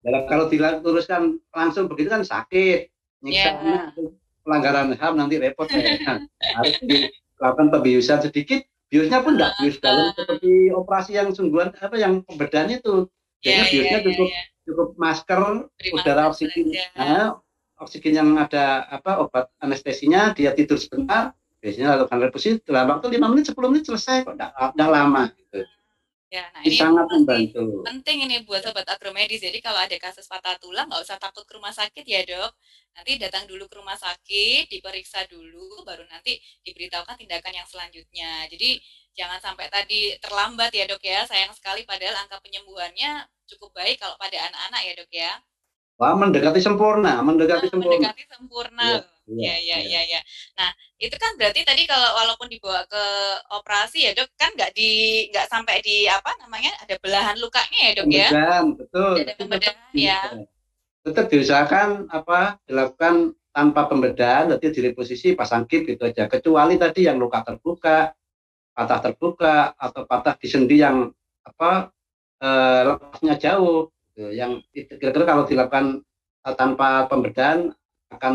Dalam 0.00 0.24
kalau 0.24 0.48
diluruskan 0.48 1.36
langsung 1.52 1.84
begitu 1.92 2.08
kan 2.08 2.24
sakit. 2.24 2.88
Nyiksanya 3.20 3.92
yeah. 3.92 4.08
pelanggaran 4.40 4.96
HAM 4.96 5.20
nanti 5.20 5.36
repot 5.36 5.68
ya. 5.68 5.92
Harus 6.56 6.80
dilakukan 6.80 7.68
pembiusan 7.68 8.24
sedikit. 8.24 8.64
Biusnya 8.88 9.20
pun 9.20 9.36
enggak 9.36 9.52
bius 9.60 9.76
dalam 9.84 10.16
seperti 10.16 10.72
operasi 10.72 11.12
yang 11.12 11.28
sungguhan 11.36 11.76
apa 11.76 12.00
yang 12.00 12.24
pembedahan 12.24 12.72
itu. 12.72 13.04
Jadi 13.44 13.52
yeah, 13.52 13.68
biusnya 13.68 13.98
yeah, 14.00 14.06
cukup 14.08 14.28
yeah, 14.32 14.40
yeah. 14.40 14.64
cukup 14.64 14.88
masker, 14.96 15.40
Terima 15.76 15.96
udara 16.00 16.22
oksigen. 16.32 16.64
Nah, 16.96 17.36
oksigen 17.76 18.16
yang 18.16 18.30
ada 18.40 18.88
apa 18.88 19.20
obat 19.20 19.52
anestesinya 19.60 20.32
dia 20.32 20.56
tidur 20.56 20.80
sebentar 20.80 21.36
biasanya 21.60 21.96
lakukan 21.98 22.18
reposisi 22.22 22.56
dalam 22.62 22.96
waktu 22.96 23.06
lima 23.16 23.26
menit 23.32 23.50
10 23.50 23.58
menit 23.72 23.84
selesai 23.88 24.22
kok 24.22 24.36
tidak 24.38 24.90
lama 24.90 25.32
gitu. 25.34 25.66
Ya, 26.26 26.50
nah 26.50 26.62
ini 26.66 26.74
sangat 26.74 27.06
membantu. 27.06 27.86
Penting 27.86 28.26
ini 28.26 28.42
buat 28.42 28.58
sobat 28.58 28.82
agromedis. 28.90 29.46
Jadi 29.46 29.62
kalau 29.62 29.78
ada 29.78 29.94
kasus 29.94 30.26
patah 30.26 30.58
tulang 30.58 30.90
nggak 30.90 30.98
usah 31.06 31.22
takut 31.22 31.46
ke 31.46 31.54
rumah 31.54 31.70
sakit 31.70 32.02
ya 32.02 32.26
dok. 32.26 32.50
Nanti 32.98 33.14
datang 33.14 33.46
dulu 33.46 33.70
ke 33.70 33.78
rumah 33.78 33.94
sakit, 33.94 34.66
diperiksa 34.66 35.30
dulu, 35.30 35.86
baru 35.86 36.02
nanti 36.10 36.34
diberitahukan 36.66 37.14
tindakan 37.14 37.62
yang 37.62 37.68
selanjutnya. 37.70 38.42
Jadi 38.50 38.82
jangan 39.14 39.38
sampai 39.38 39.70
tadi 39.70 40.18
terlambat 40.18 40.74
ya 40.74 40.90
dok 40.90 41.02
ya. 41.06 41.22
Sayang 41.30 41.54
sekali 41.54 41.86
padahal 41.86 42.18
angka 42.26 42.42
penyembuhannya 42.42 43.30
cukup 43.46 43.70
baik 43.78 44.02
kalau 44.02 44.18
pada 44.18 44.50
anak-anak 44.50 44.82
ya 44.82 44.92
dok 44.98 45.10
ya. 45.14 45.32
Wah, 45.96 46.12
mendekati 46.12 46.60
sempurna, 46.60 47.24
mendekati 47.24 47.72
oh, 47.72 47.72
sempurna. 47.72 47.96
Mendekati 47.96 48.24
sempurna. 48.28 48.84
Ya, 49.26 49.58
ya, 49.58 49.58
ya, 49.58 49.78
ya, 49.82 50.00
ya. 50.06 50.20
Nah, 50.54 50.70
itu 51.02 51.16
kan 51.18 51.34
berarti 51.34 51.66
tadi 51.66 51.82
kalau 51.88 52.14
walaupun 52.14 52.46
dibawa 52.46 52.86
ke 52.86 53.04
operasi 53.58 54.06
ya 54.06 54.14
dok, 54.14 54.30
kan 54.38 54.54
nggak 54.54 54.70
di 54.76 55.26
nggak 55.34 55.50
sampai 55.50 55.82
di 55.82 56.06
apa 56.06 56.30
namanya 56.38 56.70
ada 56.78 56.94
belahan 57.02 57.34
lukanya 57.42 57.80
ya 57.80 57.92
dok 57.98 58.06
ya? 58.06 58.28
Pembedahan, 58.30 58.64
betul. 58.78 59.12
Ada 59.18 59.34
pembedahan 59.34 59.90
ya. 59.98 60.20
Tetap 61.02 61.26
diusahakan 61.32 61.88
apa 62.12 62.60
dilakukan 62.70 63.34
tanpa 63.50 63.88
pembedahan, 63.88 64.52
nanti 64.52 64.68
di 64.68 64.92
posisi 64.92 65.32
pasang 65.32 65.64
kip 65.64 65.88
gitu 65.88 66.06
aja. 66.06 66.28
Kecuali 66.28 66.76
tadi 66.76 67.08
yang 67.08 67.16
luka 67.18 67.40
terbuka, 67.40 68.12
patah 68.76 69.00
terbuka 69.00 69.72
atau 69.74 70.04
patah 70.04 70.36
di 70.36 70.46
sendi 70.46 70.76
yang 70.78 71.08
apa 71.40 71.88
eh, 72.44 72.80
lepasnya 72.84 73.34
jauh. 73.40 73.90
Yang 74.16 74.64
kira-kira 74.72 75.24
kalau 75.28 75.44
dilakukan 75.44 76.00
uh, 76.46 76.54
tanpa 76.56 77.04
pembedahan 77.06 77.72
akan 78.06 78.34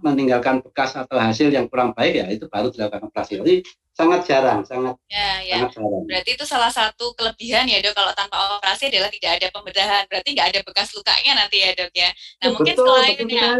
meninggalkan 0.00 0.62
bekas 0.62 0.94
atau 0.94 1.18
hasil 1.18 1.50
yang 1.50 1.66
kurang 1.66 1.90
baik 1.90 2.22
ya 2.22 2.26
itu 2.30 2.46
baru 2.46 2.70
dilakukan 2.70 3.10
operasi. 3.10 3.42
Jadi 3.42 3.54
sangat 3.90 4.28
jarang, 4.30 4.62
sangat 4.62 4.94
ya, 5.10 5.42
ya. 5.42 5.58
sangat 5.58 5.70
jarang. 5.74 6.04
Berarti 6.06 6.30
itu 6.38 6.44
salah 6.46 6.70
satu 6.70 7.10
kelebihan 7.18 7.66
ya 7.66 7.82
dok 7.82 7.98
kalau 7.98 8.14
tanpa 8.14 8.38
operasi 8.56 8.86
adalah 8.88 9.10
tidak 9.10 9.42
ada 9.42 9.48
pembedahan. 9.50 10.04
Berarti 10.06 10.28
nggak 10.38 10.48
ada 10.54 10.60
bekas 10.62 10.88
lukanya 10.94 11.32
nanti 11.34 11.56
ya 11.66 11.70
dok 11.74 11.92
ya. 11.92 12.10
Nah 12.14 12.46
ya, 12.46 12.48
mungkin 12.54 12.74
betul, 12.78 12.86
selain 12.86 13.16
betul 13.18 13.34
ya, 13.34 13.50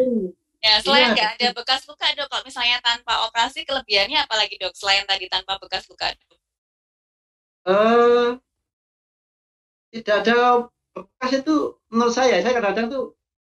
ya 0.62 0.74
selain 0.78 1.02
iya. 1.02 1.14
nggak 1.18 1.30
ya. 1.34 1.36
ada 1.42 1.48
bekas 1.58 1.80
luka 1.90 2.06
dok, 2.14 2.26
kalau 2.30 2.42
misalnya 2.46 2.76
tanpa 2.78 3.14
operasi 3.26 3.58
kelebihannya 3.66 4.18
apalagi 4.22 4.54
dok 4.62 4.72
selain 4.78 5.02
tadi 5.10 5.26
tanpa 5.26 5.58
bekas 5.58 5.90
luka? 5.90 6.14
Dok? 6.14 6.38
Uh, 7.66 8.38
tidak 9.90 10.22
ada 10.22 10.70
bekas 10.96 11.44
itu 11.44 11.76
menurut 11.92 12.14
saya 12.16 12.40
saya 12.40 12.56
kadang-kadang 12.56 12.88
tuh 12.88 13.04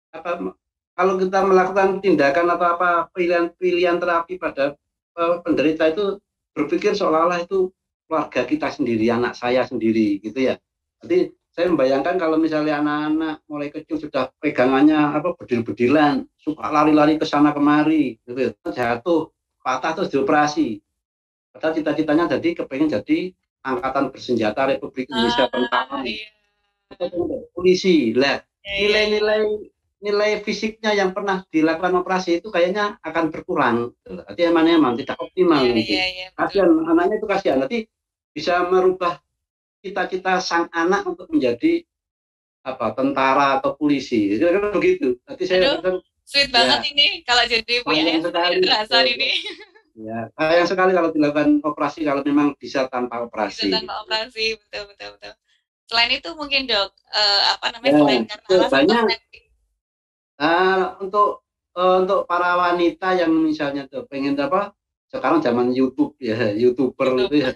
apa 0.10 0.58
kalau 0.98 1.13
kita 1.22 1.39
melakukan 1.46 2.01
tindakan 2.01 2.50
atau 2.58 2.67
apa 2.74 2.89
pilihan-pilihan 3.13 4.01
terapi 4.01 4.41
pada 4.41 4.74
uh, 5.13 5.38
penderita 5.46 5.94
itu 5.94 6.17
berpikir 6.58 6.98
seolah-olah 6.98 7.46
itu 7.46 7.70
keluarga 8.10 8.41
kita 8.50 8.74
sendiri 8.74 9.06
anak 9.13 9.38
saya 9.38 9.62
sendiri 9.62 10.17
gitu 10.25 10.50
ya. 10.50 10.58
Jadi 11.06 11.29
saya 11.53 11.70
membayangkan 11.70 12.17
kalau 12.17 12.41
misalnya 12.41 12.82
anak-anak 12.82 13.46
mulai 13.46 13.70
kecil 13.70 14.01
sudah 14.01 14.34
pegangannya 14.41 14.98
apa 14.98 15.38
bedil-bedilan 15.38 16.25
suka 16.41 16.65
lari-lari 16.65 17.22
ke 17.22 17.25
sana 17.29 17.53
kemari 17.53 18.17
gitu 18.25 18.50
ya. 18.50 18.51
jatuh 18.74 19.29
patah 19.62 19.94
terus 19.94 20.10
dioperasi. 20.10 20.82
Padahal 21.53 21.74
cita-citanya 21.77 22.25
jadi 22.38 22.50
kepengen 22.58 22.89
jadi 22.89 23.38
angkatan 23.62 24.10
bersenjata 24.10 24.65
Republik 24.65 25.10
Indonesia 25.13 25.46
ah, 25.46 25.50
pertama 25.50 26.06
iya 26.06 26.37
polisi. 27.51 28.15
Lah 28.15 28.39
ya, 28.63 28.72
ya, 28.72 28.75
nilai-nilai 28.88 29.41
nilai 29.98 30.32
fisiknya 30.46 30.94
yang 30.94 31.10
pernah 31.10 31.41
dilakukan 31.50 32.06
operasi 32.06 32.38
itu 32.38 32.53
kayaknya 32.53 33.01
akan 33.01 33.34
berkurang. 33.34 33.91
Artinya 34.06 34.50
emang 34.53 34.65
emang 34.70 34.94
tidak 34.96 35.17
optimal 35.17 35.65
ya, 35.65 35.74
nanti 35.74 35.93
ya, 35.97 36.06
ya, 36.06 36.28
kasihan 36.38 36.69
anaknya 36.86 37.15
itu 37.17 37.28
kasihan. 37.28 37.58
Nanti 37.65 37.80
bisa 38.30 38.62
merubah 38.69 39.17
cita-cita 39.82 40.38
sang 40.38 40.69
anak 40.69 41.10
untuk 41.10 41.26
menjadi 41.34 41.82
apa 42.62 42.93
tentara 42.93 43.58
atau 43.58 43.73
polisi. 43.73 44.38
Kira-kira 44.38 44.69
begitu. 44.69 45.17
Nanti 45.26 45.43
saya 45.50 45.82
Aduh, 45.82 46.04
sweet 46.21 46.52
ya, 46.52 46.54
banget 46.54 46.80
ini 46.93 47.06
kalau 47.26 47.43
jadi 47.50 47.73
punya 47.82 48.21
sekali. 48.21 49.12
ini. 49.17 49.32
ya 49.97 50.30
sayang 50.38 50.69
sekali 50.69 50.93
kalau 50.93 51.10
dilakukan 51.10 51.58
operasi 51.65 52.06
kalau 52.06 52.21
memang 52.21 52.54
bisa 52.54 52.86
tanpa 52.86 53.26
operasi. 53.26 53.65
bisa 53.65 53.82
tanpa 53.82 54.06
operasi. 54.06 54.62
Betul 54.62 54.93
betul 54.93 55.10
betul 55.17 55.34
Selain 55.88 56.12
itu 56.12 56.30
mungkin 56.36 56.67
dok, 56.67 56.91
uh, 57.15 57.41
apa 57.56 57.65
namanya 57.71 57.91
ya, 57.95 58.00
selain 58.04 58.23
karena 58.28 58.45
alasan 58.52 58.71
banyak, 58.76 59.19
uh, 60.43 60.84
untuk 61.00 61.47
uh, 61.80 61.95
untuk 62.04 62.19
para 62.28 62.60
wanita 62.60 63.15
yang 63.15 63.32
misalnya 63.32 63.88
tuh 63.88 64.04
pengen 64.10 64.36
apa 64.36 64.76
sekarang 65.08 65.39
zaman 65.39 65.71
YouTube 65.71 66.19
ya 66.19 66.52
youtuber 66.52 67.15
YouTube. 67.15 67.32
itu 67.32 67.36
ya. 67.39 67.50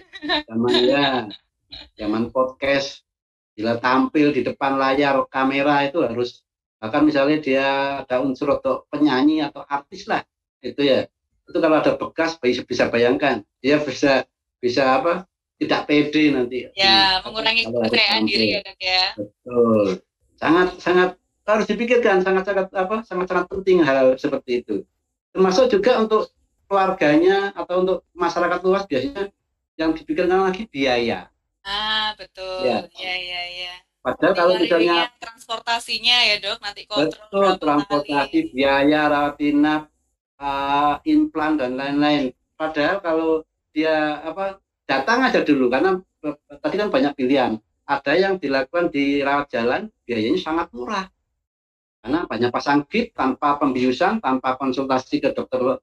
Zaman 0.48 0.72
ya 0.80 1.06
zaman 2.00 2.32
podcast. 2.32 3.04
Bila 3.52 3.76
tampil 3.76 4.32
di 4.32 4.40
depan 4.48 4.80
layar 4.80 5.28
kamera 5.28 5.84
itu 5.84 6.00
harus 6.00 6.40
bahkan 6.80 7.04
misalnya 7.04 7.38
dia 7.38 7.66
ada 8.00 8.24
unsur 8.24 8.48
atau 8.58 8.88
penyanyi 8.88 9.44
atau 9.44 9.60
artis 9.68 10.08
lah 10.08 10.24
itu 10.64 10.80
ya. 10.80 11.04
Itu 11.44 11.60
kalau 11.60 11.84
ada 11.84 12.00
bekas 12.00 12.40
bisa 12.40 12.88
bayangkan. 12.88 13.44
Dia 13.60 13.76
bisa 13.84 14.24
bisa 14.56 14.96
apa 14.96 15.28
tidak 15.62 15.86
pede 15.86 16.34
nanti. 16.34 16.58
Ya, 16.74 17.22
mengurangi 17.22 17.70
kepercayaan 17.70 18.26
diri 18.26 18.58
ya 18.58 18.60
dok 18.66 18.78
ya. 18.82 19.04
Betul. 19.14 19.84
Sangat 20.34 20.68
sangat 20.82 21.10
harus 21.42 21.66
dipikirkan 21.70 22.22
sangat 22.22 22.46
sangat 22.46 22.66
apa 22.74 23.06
sangat 23.06 23.26
sangat 23.30 23.46
penting 23.50 23.78
hal 23.86 24.18
seperti 24.18 24.66
itu. 24.66 24.76
Termasuk 25.30 25.70
juga 25.70 26.02
untuk 26.02 26.34
keluarganya 26.66 27.54
atau 27.54 27.86
untuk 27.86 27.98
masyarakat 28.14 28.60
luas 28.66 28.84
biasanya 28.90 29.30
yang 29.78 29.94
dipikirkan 29.94 30.50
lagi 30.50 30.66
biaya. 30.66 31.30
Ah 31.62 32.14
betul. 32.18 32.66
Ya 32.66 32.86
ya 32.98 33.14
ya. 33.14 33.42
ya. 33.70 33.74
Padahal 34.02 34.34
kalau 34.34 34.54
misalnya 34.58 35.14
transportasinya 35.22 36.16
ya 36.26 36.42
dok 36.42 36.58
nanti 36.58 36.82
kontrol 36.90 37.54
betul 37.54 37.62
transportasi 37.62 38.38
kali. 38.50 38.50
biaya 38.50 39.06
rawat 39.06 39.38
inap 39.38 39.82
uh, 40.42 40.98
implan 41.06 41.54
dan 41.54 41.78
lain-lain. 41.78 42.34
Padahal 42.58 42.98
kalau 42.98 43.46
dia 43.70 44.18
apa 44.26 44.61
datang 44.86 45.24
aja 45.26 45.40
dulu 45.42 45.70
karena 45.70 45.98
tadi 46.62 46.76
kan 46.78 46.88
banyak 46.90 47.12
pilihan. 47.18 47.52
Ada 47.82 48.14
yang 48.14 48.34
dilakukan 48.38 48.94
di 48.94 49.20
rawat 49.20 49.50
jalan 49.50 49.90
biayanya 50.06 50.38
sangat 50.38 50.70
murah. 50.70 51.10
Karena 52.02 52.26
banyak 52.26 52.50
pasang 52.50 52.82
kit 52.86 53.14
tanpa 53.14 53.58
pembiusan, 53.58 54.18
tanpa 54.22 54.58
konsultasi 54.58 55.22
ke 55.22 55.30
dokter 55.34 55.78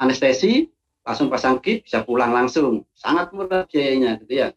anestesi, 0.00 0.68
langsung 1.04 1.28
pasang 1.28 1.60
kit 1.60 1.84
bisa 1.84 2.04
pulang 2.04 2.32
langsung. 2.32 2.84
Sangat 2.96 3.32
murah 3.32 3.68
biayanya 3.68 4.20
gitu 4.24 4.44
ya. 4.44 4.48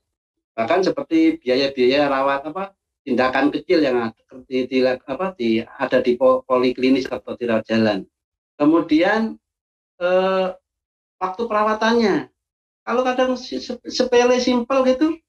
Bahkan 0.56 0.84
seperti 0.88 1.38
biaya-biaya 1.44 2.10
rawat 2.10 2.50
apa 2.50 2.74
tindakan 3.08 3.56
kecil 3.56 3.80
yang 3.80 4.12
di, 4.52 4.68
di, 4.68 4.84
apa, 4.84 5.32
di, 5.40 5.64
ada 5.64 6.04
di 6.04 6.20
poliklinis 6.20 7.08
atau 7.08 7.40
di 7.40 7.44
rawat 7.48 7.64
jalan. 7.68 8.04
Kemudian 8.60 9.40
eh, 10.02 10.48
waktu 11.22 11.42
perawatannya 11.46 12.16
kalau 12.88 13.04
kadang 13.04 13.36
sepele 13.92 14.40
simpel 14.40 14.88
gitu 14.88 15.20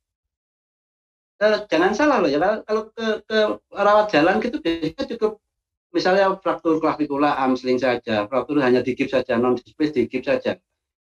eh, 1.42 1.58
jangan 1.66 1.90
salah 1.90 2.22
loh 2.22 2.30
ya. 2.30 2.62
Kalau 2.62 2.94
ke, 2.94 3.26
ke 3.26 3.38
rawat 3.74 4.14
jalan 4.14 4.38
gitu 4.38 4.62
biasanya 4.62 5.04
cukup 5.16 5.42
misalnya 5.90 6.38
fraktur 6.38 6.78
klavikula 6.78 7.34
amsling 7.42 7.80
saja 7.80 8.28
fraktur 8.30 8.62
hanya 8.62 8.84
digip 8.84 9.10
saja 9.10 9.34
non 9.34 9.58
space 9.58 9.90
digip 9.90 10.22
saja. 10.22 10.54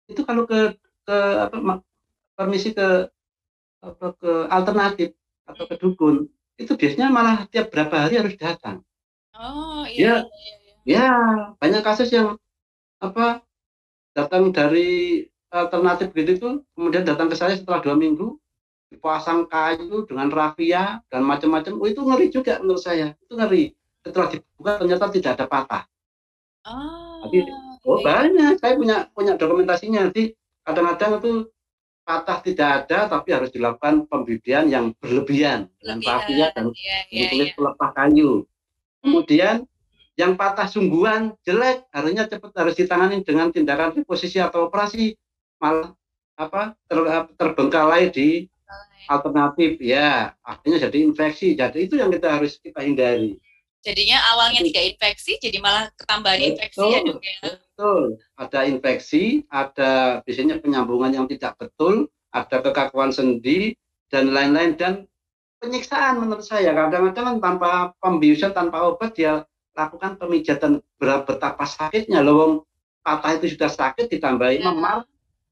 Itu 0.07 0.23
kalau 0.23 0.47
ke 0.47 0.79
ke 1.03 1.17
apa 1.51 1.83
permisi 2.39 2.71
ke 2.71 3.11
apa 3.83 4.07
ke 4.15 4.31
alternatif 4.47 5.11
atau 5.43 5.67
ke 5.67 5.75
dukun 5.75 6.15
itu 6.55 6.71
biasanya 6.79 7.11
malah 7.11 7.43
tiap 7.51 7.67
berapa 7.67 8.07
hari 8.07 8.15
harus 8.15 8.39
datang. 8.39 8.79
Oh 9.35 9.83
iya 9.91 10.23
ya, 10.23 10.31
iya, 10.31 10.55
iya. 10.87 11.03
ya 11.03 11.07
banyak 11.59 11.83
kasus 11.83 12.07
yang 12.15 12.39
apa 13.03 13.43
datang 14.15 14.55
dari 14.55 15.27
alternatif 15.55 16.11
gitu 16.11 16.31
itu 16.35 16.49
kemudian 16.75 17.07
datang 17.07 17.31
ke 17.31 17.35
saya 17.39 17.55
setelah 17.55 17.79
dua 17.79 17.95
minggu 17.95 18.35
dipasang 18.91 19.49
kayu 19.49 20.05
dengan 20.05 20.29
rafia 20.29 21.01
dan 21.09 21.21
macam-macam. 21.25 21.79
Oh 21.81 21.87
itu 21.89 22.01
ngeri 22.03 22.27
juga 22.29 22.61
menurut 22.61 22.83
saya. 22.83 23.17
Itu 23.19 23.35
ngeri. 23.35 23.73
Setelah 24.05 24.27
dibuka 24.29 24.71
ternyata 24.77 25.05
tidak 25.09 25.31
ada 25.35 25.45
patah. 25.49 25.83
Oh, 26.65 27.25
Jadi, 27.27 27.49
oh 27.85 27.97
iya. 27.99 28.05
banyak. 28.05 28.53
Saya 28.61 28.73
punya 28.77 28.97
punya 29.11 29.33
dokumentasinya. 29.35 30.09
Nanti 30.09 30.33
kadang-kadang 30.61 31.19
itu 31.19 31.31
patah 32.05 32.37
tidak 32.45 32.69
ada 32.85 33.09
tapi 33.09 33.33
harus 33.33 33.49
dilakukan 33.49 34.05
pembibian 34.05 34.69
yang 34.69 34.93
berlebihan 35.01 35.65
dengan 35.81 35.97
rafia 36.05 36.53
dan 36.53 36.69
iya, 36.77 36.97
iya, 37.09 37.27
kulit 37.33 37.49
iya. 37.49 37.55
pelepah 37.57 37.91
kayu. 37.97 38.31
Kemudian 39.01 39.65
yang 40.15 40.37
patah 40.37 40.69
sungguhan 40.69 41.35
jelek 41.43 41.89
harusnya 41.91 42.29
cepat 42.29 42.53
harus 42.55 42.77
ditangani 42.77 43.25
dengan 43.25 43.51
tindakan 43.51 43.99
reposisi 43.99 44.39
atau 44.39 44.69
operasi 44.69 45.17
malah 45.59 45.95
apa 46.35 46.75
ter, 46.87 46.99
terbengkalai 47.39 48.11
di 48.11 48.51
alternatif 49.07 49.77
ya. 49.79 50.33
Akhirnya 50.41 50.89
jadi 50.89 50.97
infeksi. 51.05 51.53
Jadi 51.55 51.87
itu 51.87 51.95
yang 51.99 52.09
kita 52.11 52.39
harus 52.39 52.57
kita 52.59 52.81
hindari. 52.83 53.37
Jadinya 53.85 54.17
awalnya 54.33 54.65
tidak 54.65 54.97
infeksi, 54.97 55.37
jadi 55.37 55.61
malah 55.61 55.93
ketambahan 55.93 56.41
betul, 56.41 56.49
infeksi 56.57 56.85
ya 56.89 56.99
dok 57.05 57.21
ya. 57.21 57.37
Betul, 57.45 58.03
ada 58.33 58.59
infeksi, 58.65 59.23
ada 59.53 59.91
biasanya 60.25 60.57
penyambungan 60.57 61.13
yang 61.13 61.29
tidak 61.29 61.53
betul, 61.61 62.09
ada 62.33 62.65
kekakuan 62.65 63.13
sendi 63.13 63.77
dan 64.09 64.33
lain-lain. 64.33 64.73
Dan 64.73 64.93
penyiksaan 65.61 66.17
menurut 66.17 66.41
saya 66.41 66.73
kadang-kadang 66.73 67.37
tanpa 67.37 67.93
pembiusan 68.01 68.57
tanpa 68.57 68.89
obat 68.89 69.13
dia 69.13 69.45
lakukan 69.77 70.17
pemijatan 70.17 70.81
berapa 70.97 71.21
betapa 71.29 71.69
sakitnya. 71.69 72.25
Loh 72.25 72.65
patah 73.05 73.37
itu 73.37 73.53
sudah 73.53 73.69
sakit 73.69 74.09
ditambahi 74.09 74.65
ya. 74.65 74.73
memar 74.73 75.05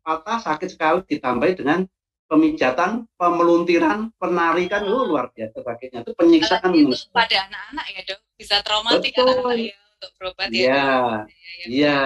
patah 0.04 0.39
sakit 0.44 0.70
sekali 0.70 1.00
ditambahi 1.08 1.54
dengan 1.58 1.88
pemijatan, 2.28 3.06
pemeluntiran, 3.16 4.10
penarikan, 4.18 4.84
oh, 4.89 5.06
luar 5.08 5.30
biasa 5.32 5.63
sakitnya. 5.63 6.04
Itu 6.04 6.13
penyiksaan 6.18 6.72
itu 6.76 6.96
pada 7.13 7.48
anak-anak 7.48 7.86
ya 7.94 8.02
dok, 8.10 8.20
bisa 8.36 8.56
traumatik 8.66 9.12
anak-anak 9.16 9.58
ya 9.60 9.78
untuk 9.98 10.12
berobat 10.20 10.48
ya. 10.50 10.60
Iya, 10.60 10.86
iya. 11.68 12.02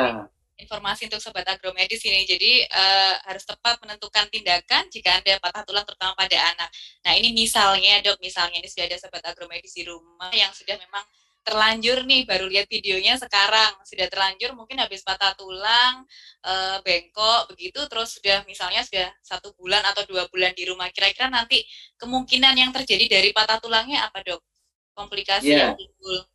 Informasi 0.57 1.05
untuk 1.05 1.21
sobat 1.21 1.45
agromedis 1.45 2.01
ini, 2.01 2.25
jadi 2.25 2.65
uh, 2.65 3.13
harus 3.29 3.45
tepat 3.45 3.77
menentukan 3.77 4.25
tindakan 4.33 4.89
jika 4.89 5.21
anda 5.21 5.37
patah 5.37 5.61
tulang 5.61 5.85
terutama 5.85 6.17
pada 6.17 6.33
anak. 6.33 6.69
Nah 7.05 7.13
ini 7.13 7.29
misalnya 7.29 8.01
dok, 8.01 8.17
misalnya 8.17 8.57
ini 8.57 8.65
sudah 8.65 8.89
ada 8.89 8.97
sobat 8.97 9.21
agromedis 9.21 9.77
di 9.77 9.85
rumah 9.85 10.33
yang 10.33 10.49
sudah 10.49 10.73
memang 10.81 11.05
terlanjur 11.47 12.03
nih 12.03 12.27
baru 12.27 12.51
lihat 12.51 12.67
videonya 12.67 13.15
sekarang. 13.15 13.79
Sudah 13.87 14.11
terlanjur 14.11 14.51
mungkin 14.51 14.83
habis 14.83 14.99
patah 15.07 15.31
tulang 15.39 16.03
e, 16.43 16.53
bengkok 16.83 17.55
begitu 17.55 17.79
terus 17.87 18.19
sudah 18.19 18.43
misalnya 18.43 18.83
sudah 18.83 19.07
satu 19.23 19.55
bulan 19.55 19.79
atau 19.87 20.03
dua 20.03 20.27
bulan 20.27 20.51
di 20.51 20.67
rumah. 20.67 20.91
Kira-kira 20.91 21.31
nanti 21.31 21.63
kemungkinan 21.95 22.51
yang 22.59 22.75
terjadi 22.75 23.07
dari 23.07 23.31
patah 23.31 23.63
tulangnya 23.63 24.03
apa 24.03 24.19
dok? 24.27 24.43
Komplikasi 24.91 25.55
yeah. 25.55 25.71
yang 25.71 25.79
timbul. 25.79 26.27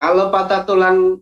Kalau 0.00 0.32
patah 0.32 0.64
tulang 0.64 1.20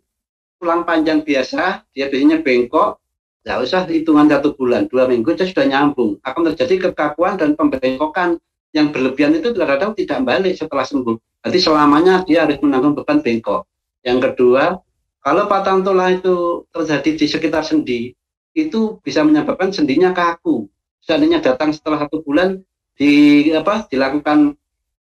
tulang 0.63 0.87
panjang 0.87 1.27
biasa 1.27 1.91
dia 1.91 2.07
biasanya 2.07 2.47
bengkok 2.47 3.03
nggak 3.41 3.59
usah 3.65 3.89
hitungan 3.89 4.29
satu 4.29 4.53
bulan 4.55 4.87
dua 4.87 5.11
minggu 5.11 5.35
dia 5.35 5.51
sudah 5.51 5.67
nyambung. 5.67 6.23
Akan 6.23 6.47
terjadi 6.47 6.95
kekakuan 6.95 7.35
dan 7.35 7.59
pembengkokan 7.59 8.39
yang 8.71 8.95
berlebihan 8.95 9.35
itu 9.35 9.51
kadang-kadang 9.51 9.93
tidak 9.99 10.19
balik 10.23 10.55
setelah 10.55 10.87
sembuh. 10.87 11.17
Jadi 11.47 11.59
selamanya 11.59 12.23
dia 12.23 12.47
harus 12.47 12.61
menanggung 12.63 12.95
beban 12.95 13.19
bengkok. 13.25 13.67
Yang 14.07 14.33
kedua, 14.33 14.79
kalau 15.21 15.45
patah 15.51 15.77
tulang 15.85 16.17
itu 16.17 16.65
terjadi 16.73 17.11
di 17.17 17.27
sekitar 17.29 17.63
sendi, 17.67 18.15
itu 18.57 18.99
bisa 19.05 19.21
menyebabkan 19.27 19.75
sendinya 19.75 20.15
kaku. 20.15 20.71
Seandainya 21.05 21.41
datang 21.41 21.73
setelah 21.73 22.07
satu 22.07 22.23
bulan 22.25 22.61
di 22.95 23.49
apa 23.57 23.89
dilakukan 23.89 24.55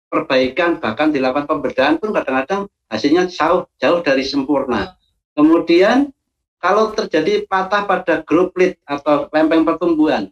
perbaikan 0.09 0.81
bahkan 0.81 1.13
dilakukan 1.13 1.49
pembedahan 1.49 1.97
pun 1.97 2.13
kadang-kadang 2.13 2.69
hasilnya 2.89 3.29
jauh 3.29 3.69
jauh 3.81 4.01
dari 4.05 4.25
sempurna. 4.25 4.97
Kemudian 5.33 6.13
kalau 6.61 6.93
terjadi 6.93 7.49
patah 7.49 7.89
pada 7.89 8.21
groplit 8.21 8.77
atau 8.85 9.33
lempeng 9.33 9.65
pertumbuhan, 9.65 10.29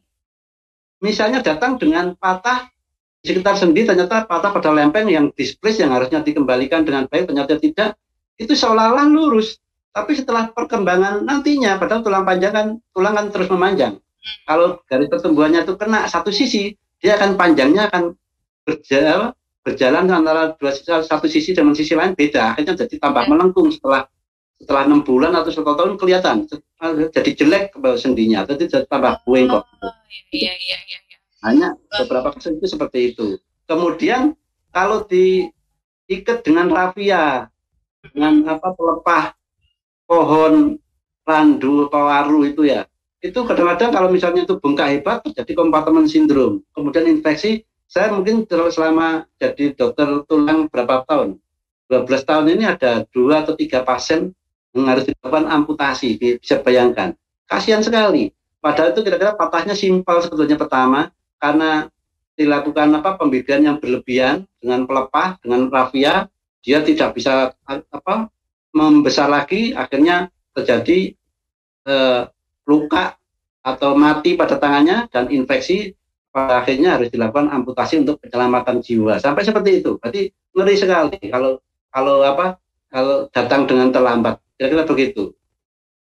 misalnya 1.00 1.40
datang 1.40 1.80
dengan 1.80 2.12
patah 2.16 2.68
sekitar 3.20 3.54
sendi 3.56 3.84
ternyata 3.84 4.24
patah 4.24 4.50
pada 4.50 4.72
lempeng 4.72 5.08
yang 5.12 5.28
displace 5.36 5.80
yang 5.80 5.92
harusnya 5.92 6.24
dikembalikan 6.24 6.84
dengan 6.84 7.04
baik 7.06 7.28
ternyata 7.28 7.60
tidak. 7.60 7.96
Itu 8.40 8.56
seolah-olah 8.56 9.06
lurus. 9.12 9.60
Tapi 9.90 10.16
setelah 10.16 10.48
perkembangan 10.54 11.26
nantinya 11.26 11.76
padahal 11.76 12.00
tulang 12.00 12.24
panjang 12.24 12.52
kan 12.54 12.66
tulang 12.94 13.12
kan 13.12 13.26
terus 13.28 13.48
memanjang. 13.52 14.00
Kalau 14.48 14.80
garis 14.86 15.08
pertumbuhannya 15.10 15.66
itu 15.66 15.74
kena 15.76 16.08
satu 16.08 16.32
sisi 16.32 16.72
dia 17.00 17.16
akan 17.16 17.36
panjangnya 17.36 17.88
akan 17.92 18.16
berjalan 18.64 19.32
berjalan 19.60 20.04
antara 20.08 20.56
dua 20.56 20.72
satu 21.04 21.26
sisi 21.28 21.52
dengan 21.52 21.76
sisi 21.76 21.92
lain 21.92 22.16
beda. 22.16 22.56
Akhirnya 22.56 22.78
jadi 22.86 22.96
tambah 22.96 23.28
melengkung 23.28 23.68
setelah 23.68 24.08
setelah 24.56 24.88
enam 24.88 25.00
bulan 25.04 25.32
atau 25.36 25.52
satu 25.52 25.76
tahun 25.76 26.00
kelihatan. 26.00 26.48
Jadi 27.12 27.30
jelek 27.36 27.76
ke 27.76 27.90
sendinya 28.00 28.48
jadi 28.48 28.86
tambah 28.88 29.20
bengkok. 29.28 29.64
oh, 29.84 29.92
iya, 30.32 30.54
iya, 30.56 30.78
iya. 30.88 31.09
Hanya 31.40 31.76
beberapa 31.88 32.36
kasus 32.36 32.60
itu 32.60 32.66
seperti 32.68 33.16
itu. 33.16 33.40
Kemudian 33.64 34.36
kalau 34.70 35.08
diikat 35.08 36.44
dengan 36.44 36.68
rafia, 36.68 37.48
dengan 38.12 38.44
apa 38.48 38.76
pelepah 38.76 39.24
pohon 40.04 40.76
randu 41.24 41.88
atau 41.88 42.02
waru 42.08 42.40
itu 42.44 42.68
ya, 42.68 42.84
itu 43.20 43.36
kadang-kadang 43.44 43.92
kalau 43.92 44.08
misalnya 44.08 44.48
itu 44.48 44.56
bengkak 44.56 44.88
hebat 44.96 45.20
terjadi 45.24 45.52
kompartemen 45.56 46.08
sindrom. 46.08 46.64
Kemudian 46.72 47.08
infeksi, 47.08 47.64
saya 47.84 48.12
mungkin 48.12 48.48
selama 48.48 49.28
jadi 49.36 49.76
dokter 49.76 50.24
tulang 50.24 50.68
berapa 50.72 51.04
tahun? 51.04 51.36
12 51.90 52.06
tahun 52.22 52.46
ini 52.54 52.64
ada 52.70 53.02
dua 53.10 53.42
atau 53.42 53.58
tiga 53.58 53.82
pasien 53.82 54.30
yang 54.70 54.86
harus 54.86 55.10
dilakukan 55.10 55.50
amputasi, 55.50 56.38
bisa 56.38 56.62
bayangkan. 56.62 57.18
Kasihan 57.50 57.82
sekali. 57.82 58.30
Padahal 58.62 58.94
itu 58.94 59.02
kira-kira 59.02 59.34
patahnya 59.34 59.74
simpel 59.74 60.22
sebetulnya 60.22 60.54
pertama, 60.54 61.10
karena 61.40 61.88
dilakukan 62.36 62.88
apa 63.00 63.16
pembedaan 63.16 63.66
yang 63.66 63.76
berlebihan 63.80 64.44
dengan 64.60 64.84
pelepah 64.84 65.40
dengan 65.40 65.68
rafia 65.68 66.28
dia 66.60 66.84
tidak 66.84 67.16
bisa 67.16 67.52
apa 67.68 68.28
membesar 68.70 69.28
lagi 69.28 69.72
akhirnya 69.72 70.28
terjadi 70.54 71.16
eh, 71.88 72.22
luka 72.68 73.16
atau 73.60 73.92
mati 73.92 74.36
pada 74.36 74.56
tangannya 74.56 75.08
dan 75.12 75.28
infeksi 75.28 75.92
pada 76.30 76.62
akhirnya 76.62 76.96
harus 76.96 77.10
dilakukan 77.10 77.50
amputasi 77.50 78.00
untuk 78.00 78.22
penyelamatan 78.22 78.80
jiwa. 78.80 79.18
Sampai 79.18 79.42
seperti 79.42 79.82
itu. 79.82 79.98
Berarti 79.98 80.30
ngeri 80.54 80.74
sekali 80.78 81.18
kalau 81.28 81.58
kalau 81.90 82.22
apa 82.22 82.56
kalau 82.88 83.26
datang 83.34 83.66
dengan 83.66 83.90
terlambat. 83.90 84.38
Kira-kira 84.56 84.86
begitu 84.86 85.34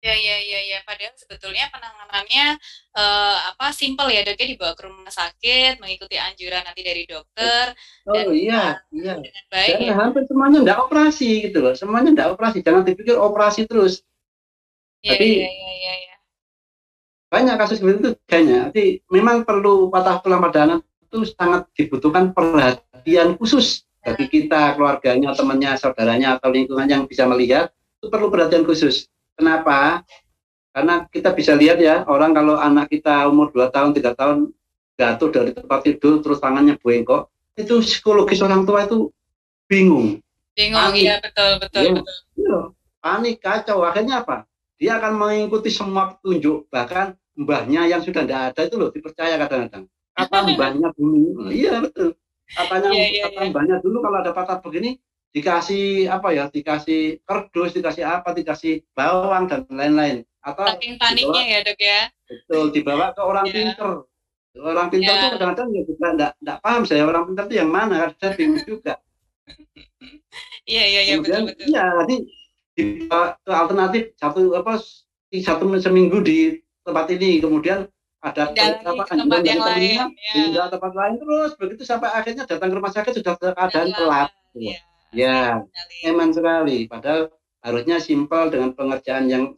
Ya, 0.07 0.14
ya, 0.14 0.38
ya, 0.38 0.61
ya. 0.71 0.79
Padahal 0.87 1.19
sebetulnya 1.19 1.66
penanganannya 1.75 2.62
uh, 2.95 3.37
apa 3.51 3.75
simple 3.75 4.07
ya 4.07 4.23
dok 4.23 4.38
ya 4.38 4.47
dibawa 4.55 4.79
ke 4.79 4.87
rumah 4.87 5.11
sakit, 5.11 5.83
mengikuti 5.83 6.14
anjuran 6.14 6.62
nanti 6.62 6.87
dari 6.87 7.03
dokter. 7.11 7.75
Oh 8.07 8.14
dan, 8.14 8.31
iya, 8.31 8.79
iya. 8.95 9.19
Dengan 9.19 9.45
baik. 9.51 9.75
Dan 9.75 9.83
ya. 9.83 9.95
hampir 9.99 10.23
semuanya 10.31 10.59
enggak 10.62 10.79
operasi 10.87 11.51
gitu 11.51 11.59
loh. 11.59 11.75
Semuanya 11.75 12.14
enggak 12.14 12.38
operasi. 12.38 12.62
Jangan 12.62 12.87
dipikir 12.87 13.19
operasi 13.19 13.66
terus. 13.66 14.07
Ya, 15.03 15.19
Tapi 15.19 15.42
ya, 15.42 15.51
ya, 15.51 15.73
ya, 15.75 15.95
ya. 16.07 16.14
banyak 17.27 17.55
kasus 17.59 17.83
seperti 17.83 17.99
itu 17.99 18.11
kayaknya. 18.31 18.61
Jadi 18.71 18.87
memang 19.11 19.42
perlu 19.42 19.90
patah 19.90 20.23
tulang 20.23 20.38
pada 20.38 20.71
anak 20.71 20.81
itu 21.03 21.27
sangat 21.35 21.66
dibutuhkan 21.75 22.31
perhatian 22.31 23.35
khusus 23.35 23.83
bagi 24.07 24.31
kita, 24.31 24.79
keluarganya, 24.79 25.35
temannya, 25.35 25.75
saudaranya, 25.75 26.38
atau 26.38 26.55
lingkungan 26.55 26.87
yang 26.87 27.03
bisa 27.11 27.27
melihat 27.27 27.75
itu 27.99 28.07
perlu 28.07 28.31
perhatian 28.31 28.62
khusus 28.62 29.11
Kenapa? 29.37 30.03
Karena 30.72 31.05
kita 31.09 31.33
bisa 31.33 31.53
lihat 31.57 31.81
ya, 31.81 32.05
orang 32.09 32.37
kalau 32.37 32.57
anak 32.57 32.92
kita 32.92 33.29
umur 33.29 33.53
2 33.53 33.68
tahun, 33.72 33.96
3 33.96 34.12
tahun 34.12 34.37
jatuh 34.96 35.29
dari 35.33 35.51
tempat 35.53 35.81
tidur 35.85 36.25
terus 36.25 36.40
tangannya 36.40 36.77
bengkok, 36.81 37.29
itu 37.57 37.81
psikologis 37.81 38.40
orang 38.44 38.64
tua 38.64 38.85
itu 38.85 39.12
bingung. 39.68 40.20
Bingung, 40.57 40.92
iya 40.96 41.20
betul, 41.20 41.61
betul, 41.61 41.81
ya, 41.85 41.92
betul. 41.96 42.16
Ya, 42.37 42.59
panik, 43.01 43.37
kacau. 43.40 43.85
Akhirnya 43.85 44.25
apa? 44.25 44.49
Dia 44.77 45.01
akan 45.01 45.16
mengikuti 45.16 45.72
semua 45.72 46.16
petunjuk, 46.16 46.68
bahkan 46.68 47.16
mbahnya 47.37 47.88
yang 47.88 48.01
sudah 48.01 48.25
tidak 48.25 48.40
ada 48.53 48.61
itu 48.64 48.77
loh 48.77 48.88
dipercaya 48.92 49.37
kadang-kadang. 49.37 49.85
Kata 50.16 50.37
mbahnya 50.57 50.88
dulu, 50.96 51.53
iya 51.53 51.81
betul. 51.85 52.16
Katanya 52.46 52.88
yeah, 52.92 53.09
yeah, 53.12 53.25
kata 53.29 53.40
yeah. 53.40 53.53
mbahnya 53.53 53.77
dulu 53.81 54.01
kalau 54.01 54.16
ada 54.20 54.33
patah 54.33 54.61
begini, 54.61 55.01
dikasih 55.35 56.09
apa 56.09 56.29
ya 56.33 56.45
dikasih 56.49 57.21
kardus 57.27 57.77
dikasih 57.77 58.05
apa 58.07 58.33
dikasih 58.33 58.85
bawang 58.97 59.51
dan 59.51 59.69
lain-lain 59.69 60.25
atau 60.41 60.65
saking 60.65 60.97
paniknya 60.97 61.43
ya 61.43 61.59
dok 61.67 61.79
ya 61.83 62.01
betul 62.31 62.65
dibawa 62.71 63.12
ke 63.12 63.23
orang 63.23 63.45
yeah. 63.51 63.55
pinter 63.55 63.91
orang 64.57 64.89
pinter 64.89 65.12
yeah. 65.12 65.23
tuh 65.23 65.31
kadang-kadang 65.37 65.69
ya 65.75 65.83
juga 65.85 66.07
enggak, 66.15 66.33
enggak 66.41 66.59
paham 66.65 66.83
saya 66.89 67.03
orang 67.05 67.25
pinter 67.29 67.45
itu 67.51 67.55
yang 67.61 67.71
mana 67.71 67.97
saya 68.17 68.33
bingung 68.33 68.65
juga 68.65 68.95
iya 70.73 70.85
iya 70.89 71.01
iya 71.05 71.15
betul 71.21 71.53
betul 71.53 71.67
iya 71.69 71.85
nanti 71.93 72.17
dibawa 72.77 73.37
ke 73.41 73.53
alternatif 73.53 74.03
satu 74.17 74.41
apa 74.57 74.73
satu 75.37 75.65
seminggu 75.77 76.23
di 76.25 76.61
tempat 76.87 77.11
ini 77.12 77.43
kemudian 77.43 77.85
ada 78.23 78.51
apa 78.51 79.03
tempat 79.07 79.41
yang 79.45 79.62
lain 79.62 80.11
ya. 80.19 80.67
tempat 80.67 80.93
lain 80.95 81.15
terus 81.21 81.53
begitu 81.61 81.83
sampai 81.87 82.11
akhirnya 82.11 82.49
datang 82.49 82.73
ke 82.73 82.77
rumah 82.79 82.93
sakit 82.95 83.12
sudah 83.23 83.35
keadaan 83.39 83.93
telat 83.95 84.31
ya. 84.57 84.79
Ya, 85.14 85.62
eman 86.07 86.31
sekali. 86.35 86.87
Padahal 86.90 87.31
harusnya 87.62 87.99
simpel 87.99 88.51
dengan 88.51 88.75
pengerjaan 88.75 89.27
yang 89.27 89.55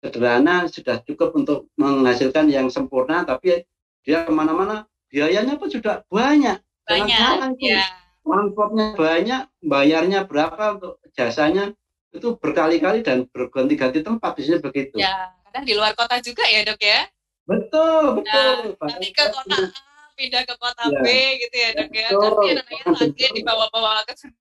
sederhana 0.00 0.68
sudah 0.68 1.00
cukup 1.04 1.32
untuk 1.36 1.72
menghasilkan 1.80 2.48
yang 2.52 2.68
sempurna, 2.68 3.24
tapi 3.24 3.64
dia 4.06 4.24
ke 4.24 4.32
mana-mana 4.32 4.86
biayanya 5.10 5.56
pun 5.58 5.68
sudah 5.72 6.04
banyak. 6.08 6.60
Banyak, 6.86 7.56
ya. 7.58 7.82
Transportnya 8.26 8.94
banyak, 8.98 9.42
bayarnya 9.62 10.20
berapa 10.26 10.78
untuk 10.78 10.98
jasanya 11.14 11.74
itu 12.10 12.34
berkali-kali 12.38 13.04
dan 13.04 13.26
berganti-ganti 13.30 14.02
tempat 14.02 14.34
biasanya 14.34 14.60
begitu. 14.62 14.96
Ya, 14.98 15.34
kadang 15.46 15.64
di 15.66 15.74
luar 15.76 15.92
kota 15.94 16.18
juga 16.22 16.42
ya 16.48 16.66
dok 16.66 16.80
ya. 16.80 17.06
Betul, 17.46 18.22
betul. 18.22 18.74
Nah, 18.82 18.90
nanti 18.90 19.08
ke 19.14 19.24
kota 19.30 19.56
A 19.70 19.95
pindah 20.16 20.42
ke 20.48 20.54
kota 20.56 20.88
ya. 20.88 21.00
B 21.04 21.06
gitu 21.44 21.56
ya 21.56 21.68
dok 21.76 21.92
ya. 21.92 22.08
Tapi 22.10 22.44
anaknya 22.56 22.82
lagi 22.88 23.24
dibawa-bawa 23.36 24.02
ke 24.08 24.14
sana 24.16 24.34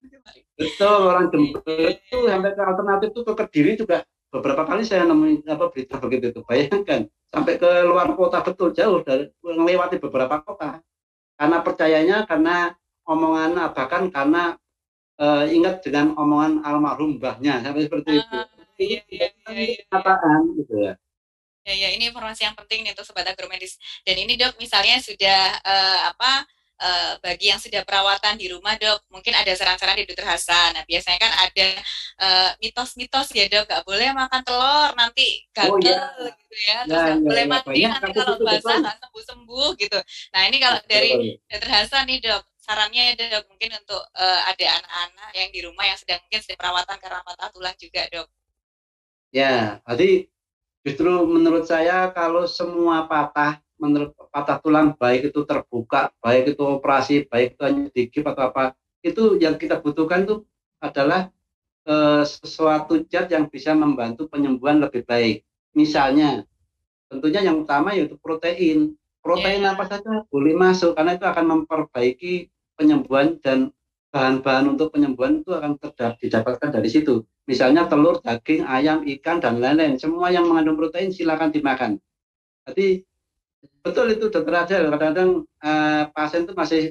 betul 0.56 1.12
orang 1.12 1.28
Jember 1.30 1.92
itu 1.92 2.18
sampai 2.32 2.52
ke 2.56 2.62
alternatif 2.64 3.08
itu 3.12 3.22
ke 3.28 3.34
Kediri 3.36 3.72
juga. 3.76 3.98
Beberapa 4.32 4.68
kali 4.68 4.84
saya 4.84 5.08
nemuin 5.08 5.48
apa 5.48 5.72
berita 5.72 5.96
begitu 6.00 6.32
itu. 6.32 6.42
Bayangkan 6.44 7.08
sampai 7.32 7.56
ke 7.56 7.72
luar 7.88 8.12
kota 8.16 8.44
betul 8.44 8.72
jauh 8.76 9.00
dari 9.04 9.32
melewati 9.44 10.00
beberapa 10.00 10.44
kota. 10.44 10.80
Karena 11.36 11.58
percayanya 11.64 12.18
karena 12.28 12.72
omongan 13.08 13.60
bahkan 13.76 14.12
karena 14.12 14.56
uh, 15.20 15.44
ingat 15.48 15.84
dengan 15.84 16.16
omongan 16.16 16.64
almarhum 16.64 17.20
mbahnya 17.20 17.64
sampai 17.64 17.88
seperti 17.88 18.12
itu. 18.24 18.36
Iya, 18.76 19.00
iya, 19.08 19.28
iya, 19.56 19.84
iya. 19.88 20.36
gitu 20.60 20.76
ya 20.84 21.00
ya 21.66 21.74
ya 21.74 21.90
ini 21.98 22.14
informasi 22.14 22.46
yang 22.46 22.54
penting 22.54 22.86
nih 22.86 22.94
untuk 22.94 23.10
sobat 23.10 23.26
agromedis. 23.26 23.82
Dan 24.06 24.22
ini 24.22 24.38
dok 24.38 24.54
misalnya 24.62 25.02
sudah 25.02 25.58
uh, 25.66 26.00
apa 26.14 26.46
uh, 26.80 27.14
bagi 27.24 27.52
yang 27.52 27.60
sudah 27.60 27.84
perawatan 27.88 28.36
di 28.36 28.52
rumah 28.52 28.76
dok 28.76 29.02
mungkin 29.12 29.34
ada 29.36 29.52
saran-saran 29.56 29.98
di 30.00 30.06
dokter 30.08 30.28
Hasan. 30.28 30.76
Nah 30.76 30.84
biasanya 30.86 31.20
kan 31.20 31.34
ada 31.34 31.68
uh, 32.22 32.50
mitos-mitos 32.60 33.28
ya 33.34 33.46
dok 33.48 33.66
gak 33.68 33.84
boleh 33.88 34.12
makan 34.14 34.42
telur 34.44 34.92
nanti 34.94 35.46
gagal 35.52 35.74
oh, 35.74 35.80
iya. 35.82 36.00
gitu 36.38 36.56
ya. 36.70 36.78
Terus 36.86 37.02
ya, 37.02 37.06
gak 37.10 37.18
ya, 37.18 37.26
boleh 37.26 37.44
ya, 37.44 37.52
mandi 37.52 37.80
ya, 37.82 37.90
nanti 37.98 38.12
kalau 38.14 38.36
basah 38.44 38.76
nggak 38.82 38.98
sembuh-sembuh 39.02 39.70
gitu. 39.80 40.00
Nah 40.34 40.42
ini 40.48 40.58
kalau 40.60 40.80
dari 40.88 41.12
dokter 41.50 41.70
Hasan 41.72 42.04
nih 42.08 42.20
dok 42.24 42.44
sarannya 42.66 43.02
ya 43.14 43.14
dok 43.30 43.44
mungkin 43.50 43.70
untuk 43.78 44.02
uh, 44.18 44.42
ada 44.50 44.66
anak-anak 44.82 45.30
yang 45.38 45.50
di 45.54 45.60
rumah 45.66 45.86
yang 45.86 45.98
sedang 46.02 46.22
mungkin 46.26 46.40
sedang 46.42 46.60
perawatan 46.60 46.98
karena 46.98 47.20
patah 47.26 47.50
tulang 47.54 47.78
juga 47.78 48.02
dok. 48.10 48.28
Ya 49.36 49.84
jadi 49.84 50.32
justru 50.86 51.10
menurut 51.26 51.66
saya 51.66 52.14
kalau 52.14 52.46
semua 52.46 53.10
patah 53.10 53.66
menurut 53.76 54.16
patah 54.32 54.58
tulang 54.64 54.96
baik 54.96 55.32
itu 55.32 55.44
terbuka, 55.44 56.12
baik 56.24 56.56
itu 56.56 56.64
operasi, 56.64 57.28
baik 57.28 57.60
itu 57.60 57.62
hanya 57.64 57.84
digip 57.92 58.24
atau 58.24 58.52
apa, 58.52 58.72
itu 59.04 59.36
yang 59.38 59.60
kita 59.60 59.84
butuhkan 59.84 60.24
itu 60.24 60.48
adalah 60.80 61.28
e, 61.84 62.24
sesuatu 62.24 63.04
zat 63.12 63.32
yang 63.32 63.52
bisa 63.52 63.76
membantu 63.76 64.32
penyembuhan 64.32 64.80
lebih 64.80 65.04
baik. 65.04 65.44
Misalnya, 65.76 66.48
tentunya 67.12 67.44
yang 67.44 67.68
utama 67.68 67.92
yaitu 67.92 68.16
protein. 68.20 68.96
Protein 69.20 69.66
yeah. 69.66 69.74
apa 69.76 69.90
saja 69.90 70.24
boleh 70.30 70.54
masuk 70.56 70.96
karena 70.96 71.18
itu 71.18 71.26
akan 71.26 71.46
memperbaiki 71.46 72.48
penyembuhan 72.78 73.42
dan 73.42 73.74
bahan-bahan 74.14 74.78
untuk 74.78 74.94
penyembuhan 74.96 75.44
itu 75.44 75.52
akan 75.52 75.76
didapatkan 76.22 76.70
dari 76.72 76.88
situ. 76.88 77.26
Misalnya 77.46 77.86
telur, 77.86 78.22
daging, 78.26 78.66
ayam, 78.66 79.06
ikan, 79.06 79.38
dan 79.38 79.62
lain-lain. 79.62 80.02
Semua 80.02 80.34
yang 80.34 80.50
mengandung 80.50 80.78
protein 80.82 81.14
silakan 81.14 81.54
dimakan. 81.54 82.02
Jadi 82.66 83.06
betul 83.86 84.18
itu 84.18 84.34
dokter 84.34 84.54
aja 84.58 84.76
kadang-kadang 84.82 85.46
uh, 85.62 86.10
pasien 86.10 86.50
itu 86.50 86.58
masih 86.58 86.84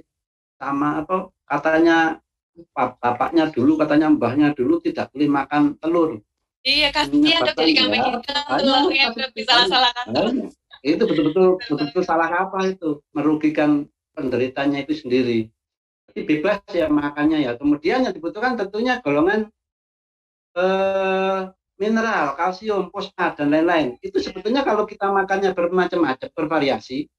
sama 0.55 1.03
apa 1.03 1.27
katanya 1.43 2.23
bapaknya 2.71 3.51
dulu 3.51 3.75
katanya 3.83 4.15
mbahnya 4.15 4.55
dulu 4.55 4.79
tidak 4.79 5.11
boleh 5.11 5.27
makan 5.27 5.75
telur. 5.83 6.23
Iya 6.63 6.95
kasihan 6.95 7.43
dok 7.43 7.59
jadi 7.59 7.73
kambing 7.75 8.03
kita 8.23 8.35
telurnya 8.47 9.07
disalah-salahkan 9.35 10.55
itu 10.85 11.03
betul-betul 11.09 11.57
betul-betul 11.65 12.03
salah 12.05 12.29
apa 12.29 12.69
itu? 12.69 13.01
Merugikan 13.17 13.89
penderitanya 14.13 14.85
itu 14.85 14.93
sendiri. 15.01 15.49
Jadi 16.13 16.21
bebas 16.29 16.61
ya 16.71 16.87
makannya 16.93 17.49
ya. 17.49 17.57
Kemudian 17.57 18.05
yang 18.05 18.13
dibutuhkan 18.13 18.55
tentunya 18.61 19.01
golongan 19.01 19.49
eh, 20.55 21.41
mineral, 21.79 22.39
kalsium, 22.39 22.89
fosfat 22.95 23.43
dan 23.43 23.51
lain-lain. 23.51 23.99
Itu 24.01 24.23
sebetulnya 24.23 24.63
kalau 24.63 24.87
kita 24.87 25.11
makannya 25.11 25.53
bermacam-macam, 25.53 26.29
bervariasi, 26.31 27.11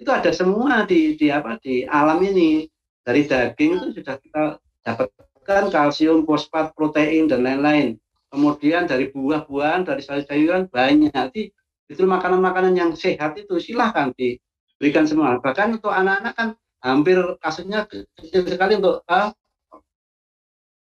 itu 0.00 0.10
ada 0.10 0.32
semua 0.32 0.88
di 0.88 1.14
di 1.14 1.30
apa 1.30 1.60
di 1.60 1.86
alam 1.86 2.18
ini. 2.24 2.66
Dari 3.00 3.24
daging 3.24 3.80
itu 3.80 3.88
sudah 3.96 4.16
kita 4.20 4.42
dapatkan 4.84 5.64
kalsium, 5.72 6.28
fosfat, 6.28 6.76
protein 6.76 7.26
dan 7.26 7.42
lain-lain. 7.42 7.96
Kemudian 8.30 8.86
dari 8.86 9.10
buah-buahan, 9.10 9.88
dari 9.88 10.04
sayur-sayuran 10.04 10.70
banyak. 10.70 11.10
Jadi 11.10 11.50
itu 11.90 12.02
makanan-makanan 12.06 12.78
yang 12.78 12.90
sehat 12.94 13.34
itu 13.34 13.58
silahkan 13.58 14.14
diberikan 14.14 15.08
semua. 15.08 15.42
Bahkan 15.42 15.82
untuk 15.82 15.90
anak-anak 15.90 16.34
kan 16.38 16.48
hampir 16.80 17.18
kasusnya 17.42 17.84
kecil 17.90 18.46
sekali 18.46 18.78
untuk 18.78 19.02
uh, 19.10 19.34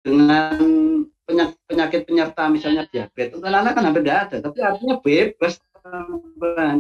dengan 0.01 0.59
penyakit 1.25 2.05
penyerta 2.05 2.53
misalnya 2.53 2.85
diabetes 2.89 3.41
untuk 3.41 3.49
anak 3.49 3.73
kan 3.73 3.89
hampir 3.89 4.05
tidak 4.05 4.19
ada 4.29 4.37
tapi 4.45 4.59
artinya 4.61 4.97
bebas 5.01 5.57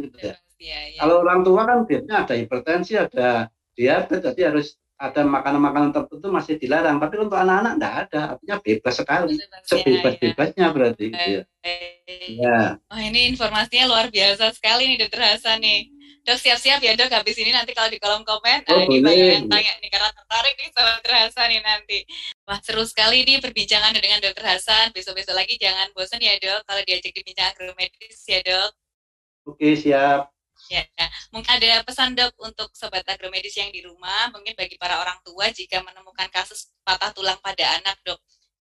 gitu 0.00 0.18
ya. 0.20 0.34
Ya, 0.64 0.80
ya. 0.96 1.00
Kalau 1.04 1.20
orang 1.20 1.44
tua 1.44 1.62
kan 1.68 1.84
biasanya 1.84 2.24
ada 2.24 2.34
hipertensi, 2.40 2.92
ada 2.96 3.52
diabetes, 3.76 4.24
jadi 4.32 4.40
harus 4.48 4.66
ada 4.94 5.26
makanan-makanan 5.26 5.90
tertentu 5.92 6.26
masih 6.32 6.54
dilarang. 6.56 6.96
Tapi 7.02 7.14
untuk 7.20 7.36
anak-anak 7.36 7.72
tidak 7.76 7.94
ada, 8.06 8.20
artinya 8.32 8.56
bebas 8.62 8.94
sekali, 8.96 9.34
sebebas-bebasnya 9.66 10.66
berarti. 10.72 11.04
Gitu 11.12 11.30
ya. 11.36 11.42
ya. 12.32 12.60
Oh, 12.88 13.00
ini 13.02 13.28
informasinya 13.34 13.84
luar 13.90 14.06
biasa 14.08 14.54
sekali 14.56 14.88
nih 14.88 14.98
Dokter 15.04 15.20
Hasan 15.20 15.60
nih. 15.60 15.90
Dok 16.24 16.40
siap-siap 16.40 16.80
ya 16.80 16.96
dok 16.96 17.12
habis 17.12 17.36
ini 17.36 17.52
nanti 17.52 17.76
kalau 17.76 17.92
di 17.92 18.00
kolom 18.00 18.24
komen 18.24 18.64
oh, 18.64 18.72
ada 18.72 18.88
nih 18.88 19.00
banyak 19.04 19.28
yang 19.28 19.44
tanya 19.44 19.76
nih 19.76 19.92
karena 19.92 20.08
tertarik 20.08 20.56
nih 20.56 20.68
sama 20.72 20.88
Dokter 20.96 21.12
Hasan 21.20 21.46
nih 21.52 21.60
nanti. 21.60 21.98
Wah 22.48 22.58
seru 22.64 22.84
sekali 22.88 23.28
nih 23.28 23.44
perbincangan 23.44 23.92
dengan 23.92 24.24
Dokter 24.24 24.44
Hasan. 24.48 24.96
Besok-besok 24.96 25.36
lagi 25.36 25.60
jangan 25.60 25.92
bosan 25.92 26.24
ya 26.24 26.32
dok 26.40 26.64
kalau 26.64 26.80
diajak 26.88 27.12
dibincang 27.12 27.52
agromedis 27.52 28.24
ya 28.24 28.40
dok. 28.40 28.72
Oke 29.44 29.76
siap. 29.76 30.32
Ya, 30.72 30.80
mungkin 31.28 31.60
ada 31.60 31.84
pesan 31.84 32.16
dok 32.16 32.32
untuk 32.40 32.72
sobat 32.72 33.04
agromedis 33.04 33.52
yang 33.60 33.68
di 33.68 33.84
rumah, 33.84 34.32
mungkin 34.32 34.56
bagi 34.56 34.80
para 34.80 34.96
orang 34.96 35.20
tua 35.20 35.52
jika 35.52 35.84
menemukan 35.84 36.24
kasus 36.32 36.72
patah 36.80 37.12
tulang 37.12 37.36
pada 37.44 37.76
anak 37.76 38.00
dok, 38.00 38.16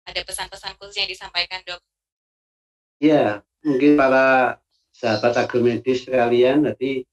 ada 0.06 0.22
pesan-pesan 0.22 0.78
khusus 0.78 1.02
yang 1.02 1.10
disampaikan 1.10 1.66
dok? 1.66 1.82
Ya, 3.02 3.42
mungkin 3.66 3.98
para 3.98 4.62
sahabat 4.94 5.34
agromedis 5.34 6.06
sekalian, 6.06 6.70
nanti 6.70 7.09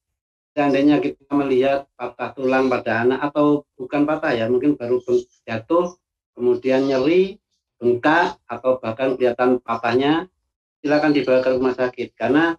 seandainya 0.56 1.04
kita 1.04 1.28
melihat 1.36 1.84
patah 2.00 2.32
tulang 2.32 2.72
pada 2.72 3.04
anak 3.04 3.20
atau 3.28 3.68
bukan 3.76 4.08
patah 4.08 4.32
ya 4.32 4.48
mungkin 4.48 4.72
baru 4.72 5.04
jatuh 5.44 6.00
kemudian 6.32 6.88
nyeri 6.88 7.36
bengkak 7.76 8.40
atau 8.48 8.80
bahkan 8.80 9.20
kelihatan 9.20 9.60
patahnya 9.60 10.32
silakan 10.80 11.12
dibawa 11.12 11.44
ke 11.44 11.50
rumah 11.52 11.74
sakit. 11.76 12.08
Karena 12.16 12.56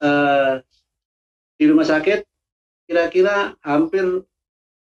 eh, 0.00 0.64
di 1.60 1.64
rumah 1.68 1.84
sakit 1.84 2.24
kira-kira 2.88 3.56
hampir 3.60 4.24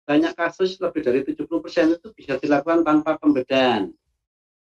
banyak 0.03 0.33
kasus 0.35 0.75
lebih 0.83 1.07
dari 1.07 1.23
70% 1.23 1.47
itu 1.95 2.07
bisa 2.11 2.35
dilakukan 2.35 2.83
tanpa 2.83 3.15
pembedahan. 3.15 3.91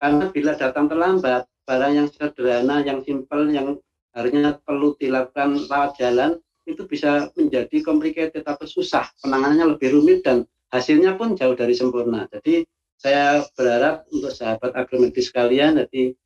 Karena 0.02 0.26
bila 0.34 0.58
datang 0.58 0.90
terlambat 0.90 1.46
barang 1.66 1.94
yang 1.94 2.08
sederhana 2.10 2.82
yang 2.86 3.02
simpel 3.06 3.50
yang 3.50 3.78
harusnya 4.14 4.58
perlu 4.64 4.96
dilakukan 4.98 5.66
rawat 5.70 5.98
jalan 6.00 6.32
itu 6.66 6.84
bisa 6.90 7.30
menjadi 7.38 7.78
complicated 7.86 8.42
atau 8.42 8.66
susah, 8.66 9.10
penanganannya 9.22 9.78
lebih 9.78 9.94
rumit 9.94 10.26
dan 10.26 10.44
hasilnya 10.74 11.16
pun 11.16 11.38
jauh 11.38 11.54
dari 11.54 11.78
sempurna. 11.78 12.26
Jadi 12.28 12.66
saya 12.98 13.46
berharap 13.54 14.10
untuk 14.10 14.34
sahabat 14.34 14.74
agromedis 14.74 15.30
sekalian, 15.30 15.78
jadi 15.86 16.18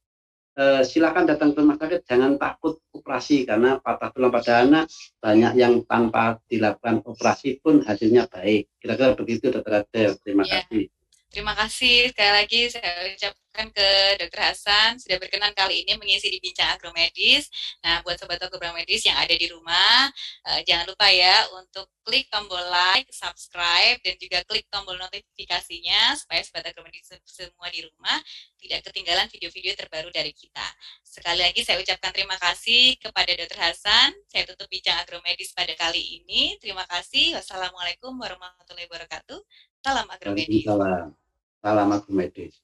eh, 0.60 0.82
silakan 0.88 1.28
datang 1.28 1.52
ke 1.52 1.60
rumah 1.60 1.78
sakit, 1.78 2.08
jangan 2.08 2.40
takut 2.40 2.80
operasi 2.96 3.44
karena 3.44 3.80
patah 3.84 4.10
tulang 4.16 4.32
pada 4.32 4.64
anak 4.64 4.86
banyak 5.20 5.54
yang 5.60 5.84
tanpa 5.86 6.40
dilakukan 6.48 7.04
operasi 7.04 7.60
pun 7.60 7.84
hasilnya 7.84 8.28
baik. 8.32 8.72
Kira-kira 8.80 9.16
begitu, 9.16 9.52
Dokter 9.52 9.84
Adel. 9.84 10.16
Terima 10.24 10.48
yeah. 10.48 10.64
kasih. 10.68 10.86
Terima 11.30 11.54
kasih 11.54 12.10
sekali 12.10 12.32
lagi 12.42 12.74
saya 12.74 13.06
ucapkan 13.14 13.70
ke 13.70 13.88
Dr. 14.18 14.42
Hasan 14.50 14.98
sudah 14.98 15.22
berkenan 15.22 15.54
kali 15.54 15.86
ini 15.86 15.94
mengisi 16.02 16.26
di 16.26 16.42
Bincang 16.42 16.74
Agromedis. 16.74 17.54
Nah, 17.86 18.02
buat 18.02 18.18
sobat 18.18 18.42
agromedis 18.42 19.06
yang 19.06 19.14
ada 19.14 19.38
di 19.38 19.46
rumah, 19.46 20.10
uh, 20.50 20.60
jangan 20.66 20.90
lupa 20.90 21.06
ya 21.14 21.46
untuk 21.54 21.86
klik 22.02 22.26
tombol 22.34 22.58
like, 22.74 23.06
subscribe, 23.14 24.02
dan 24.02 24.18
juga 24.18 24.42
klik 24.50 24.66
tombol 24.74 24.98
notifikasinya 24.98 26.18
supaya 26.18 26.42
sobat 26.42 26.66
agromedis 26.66 27.14
semua 27.30 27.70
di 27.70 27.86
rumah 27.86 28.18
tidak 28.58 28.90
ketinggalan 28.90 29.30
video-video 29.30 29.78
terbaru 29.78 30.10
dari 30.10 30.34
kita. 30.34 30.66
Sekali 31.06 31.46
lagi 31.46 31.62
saya 31.62 31.78
ucapkan 31.78 32.10
terima 32.10 32.42
kasih 32.42 32.98
kepada 32.98 33.38
Dr. 33.38 33.60
Hasan. 33.62 34.18
Saya 34.34 34.50
tutup 34.50 34.66
Bincang 34.66 34.98
Agromedis 35.06 35.54
pada 35.54 35.78
kali 35.78 36.26
ini. 36.26 36.58
Terima 36.58 36.90
kasih. 36.90 37.38
Wassalamualaikum 37.38 38.18
warahmatullahi 38.18 38.90
wabarakatuh. 38.90 39.69
Salam 39.80 40.08
agromedis. 40.12 40.64
Salam. 40.68 41.16
Salam 41.64 41.88
agromedis. 41.96 42.60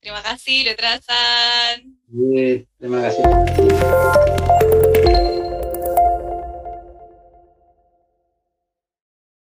Terima 0.00 0.24
kasih, 0.24 0.66
Dokter 0.66 0.86
Hasan. 0.96 1.76
Iya, 2.10 2.64
terima 2.80 2.98
kasih. 3.06 3.22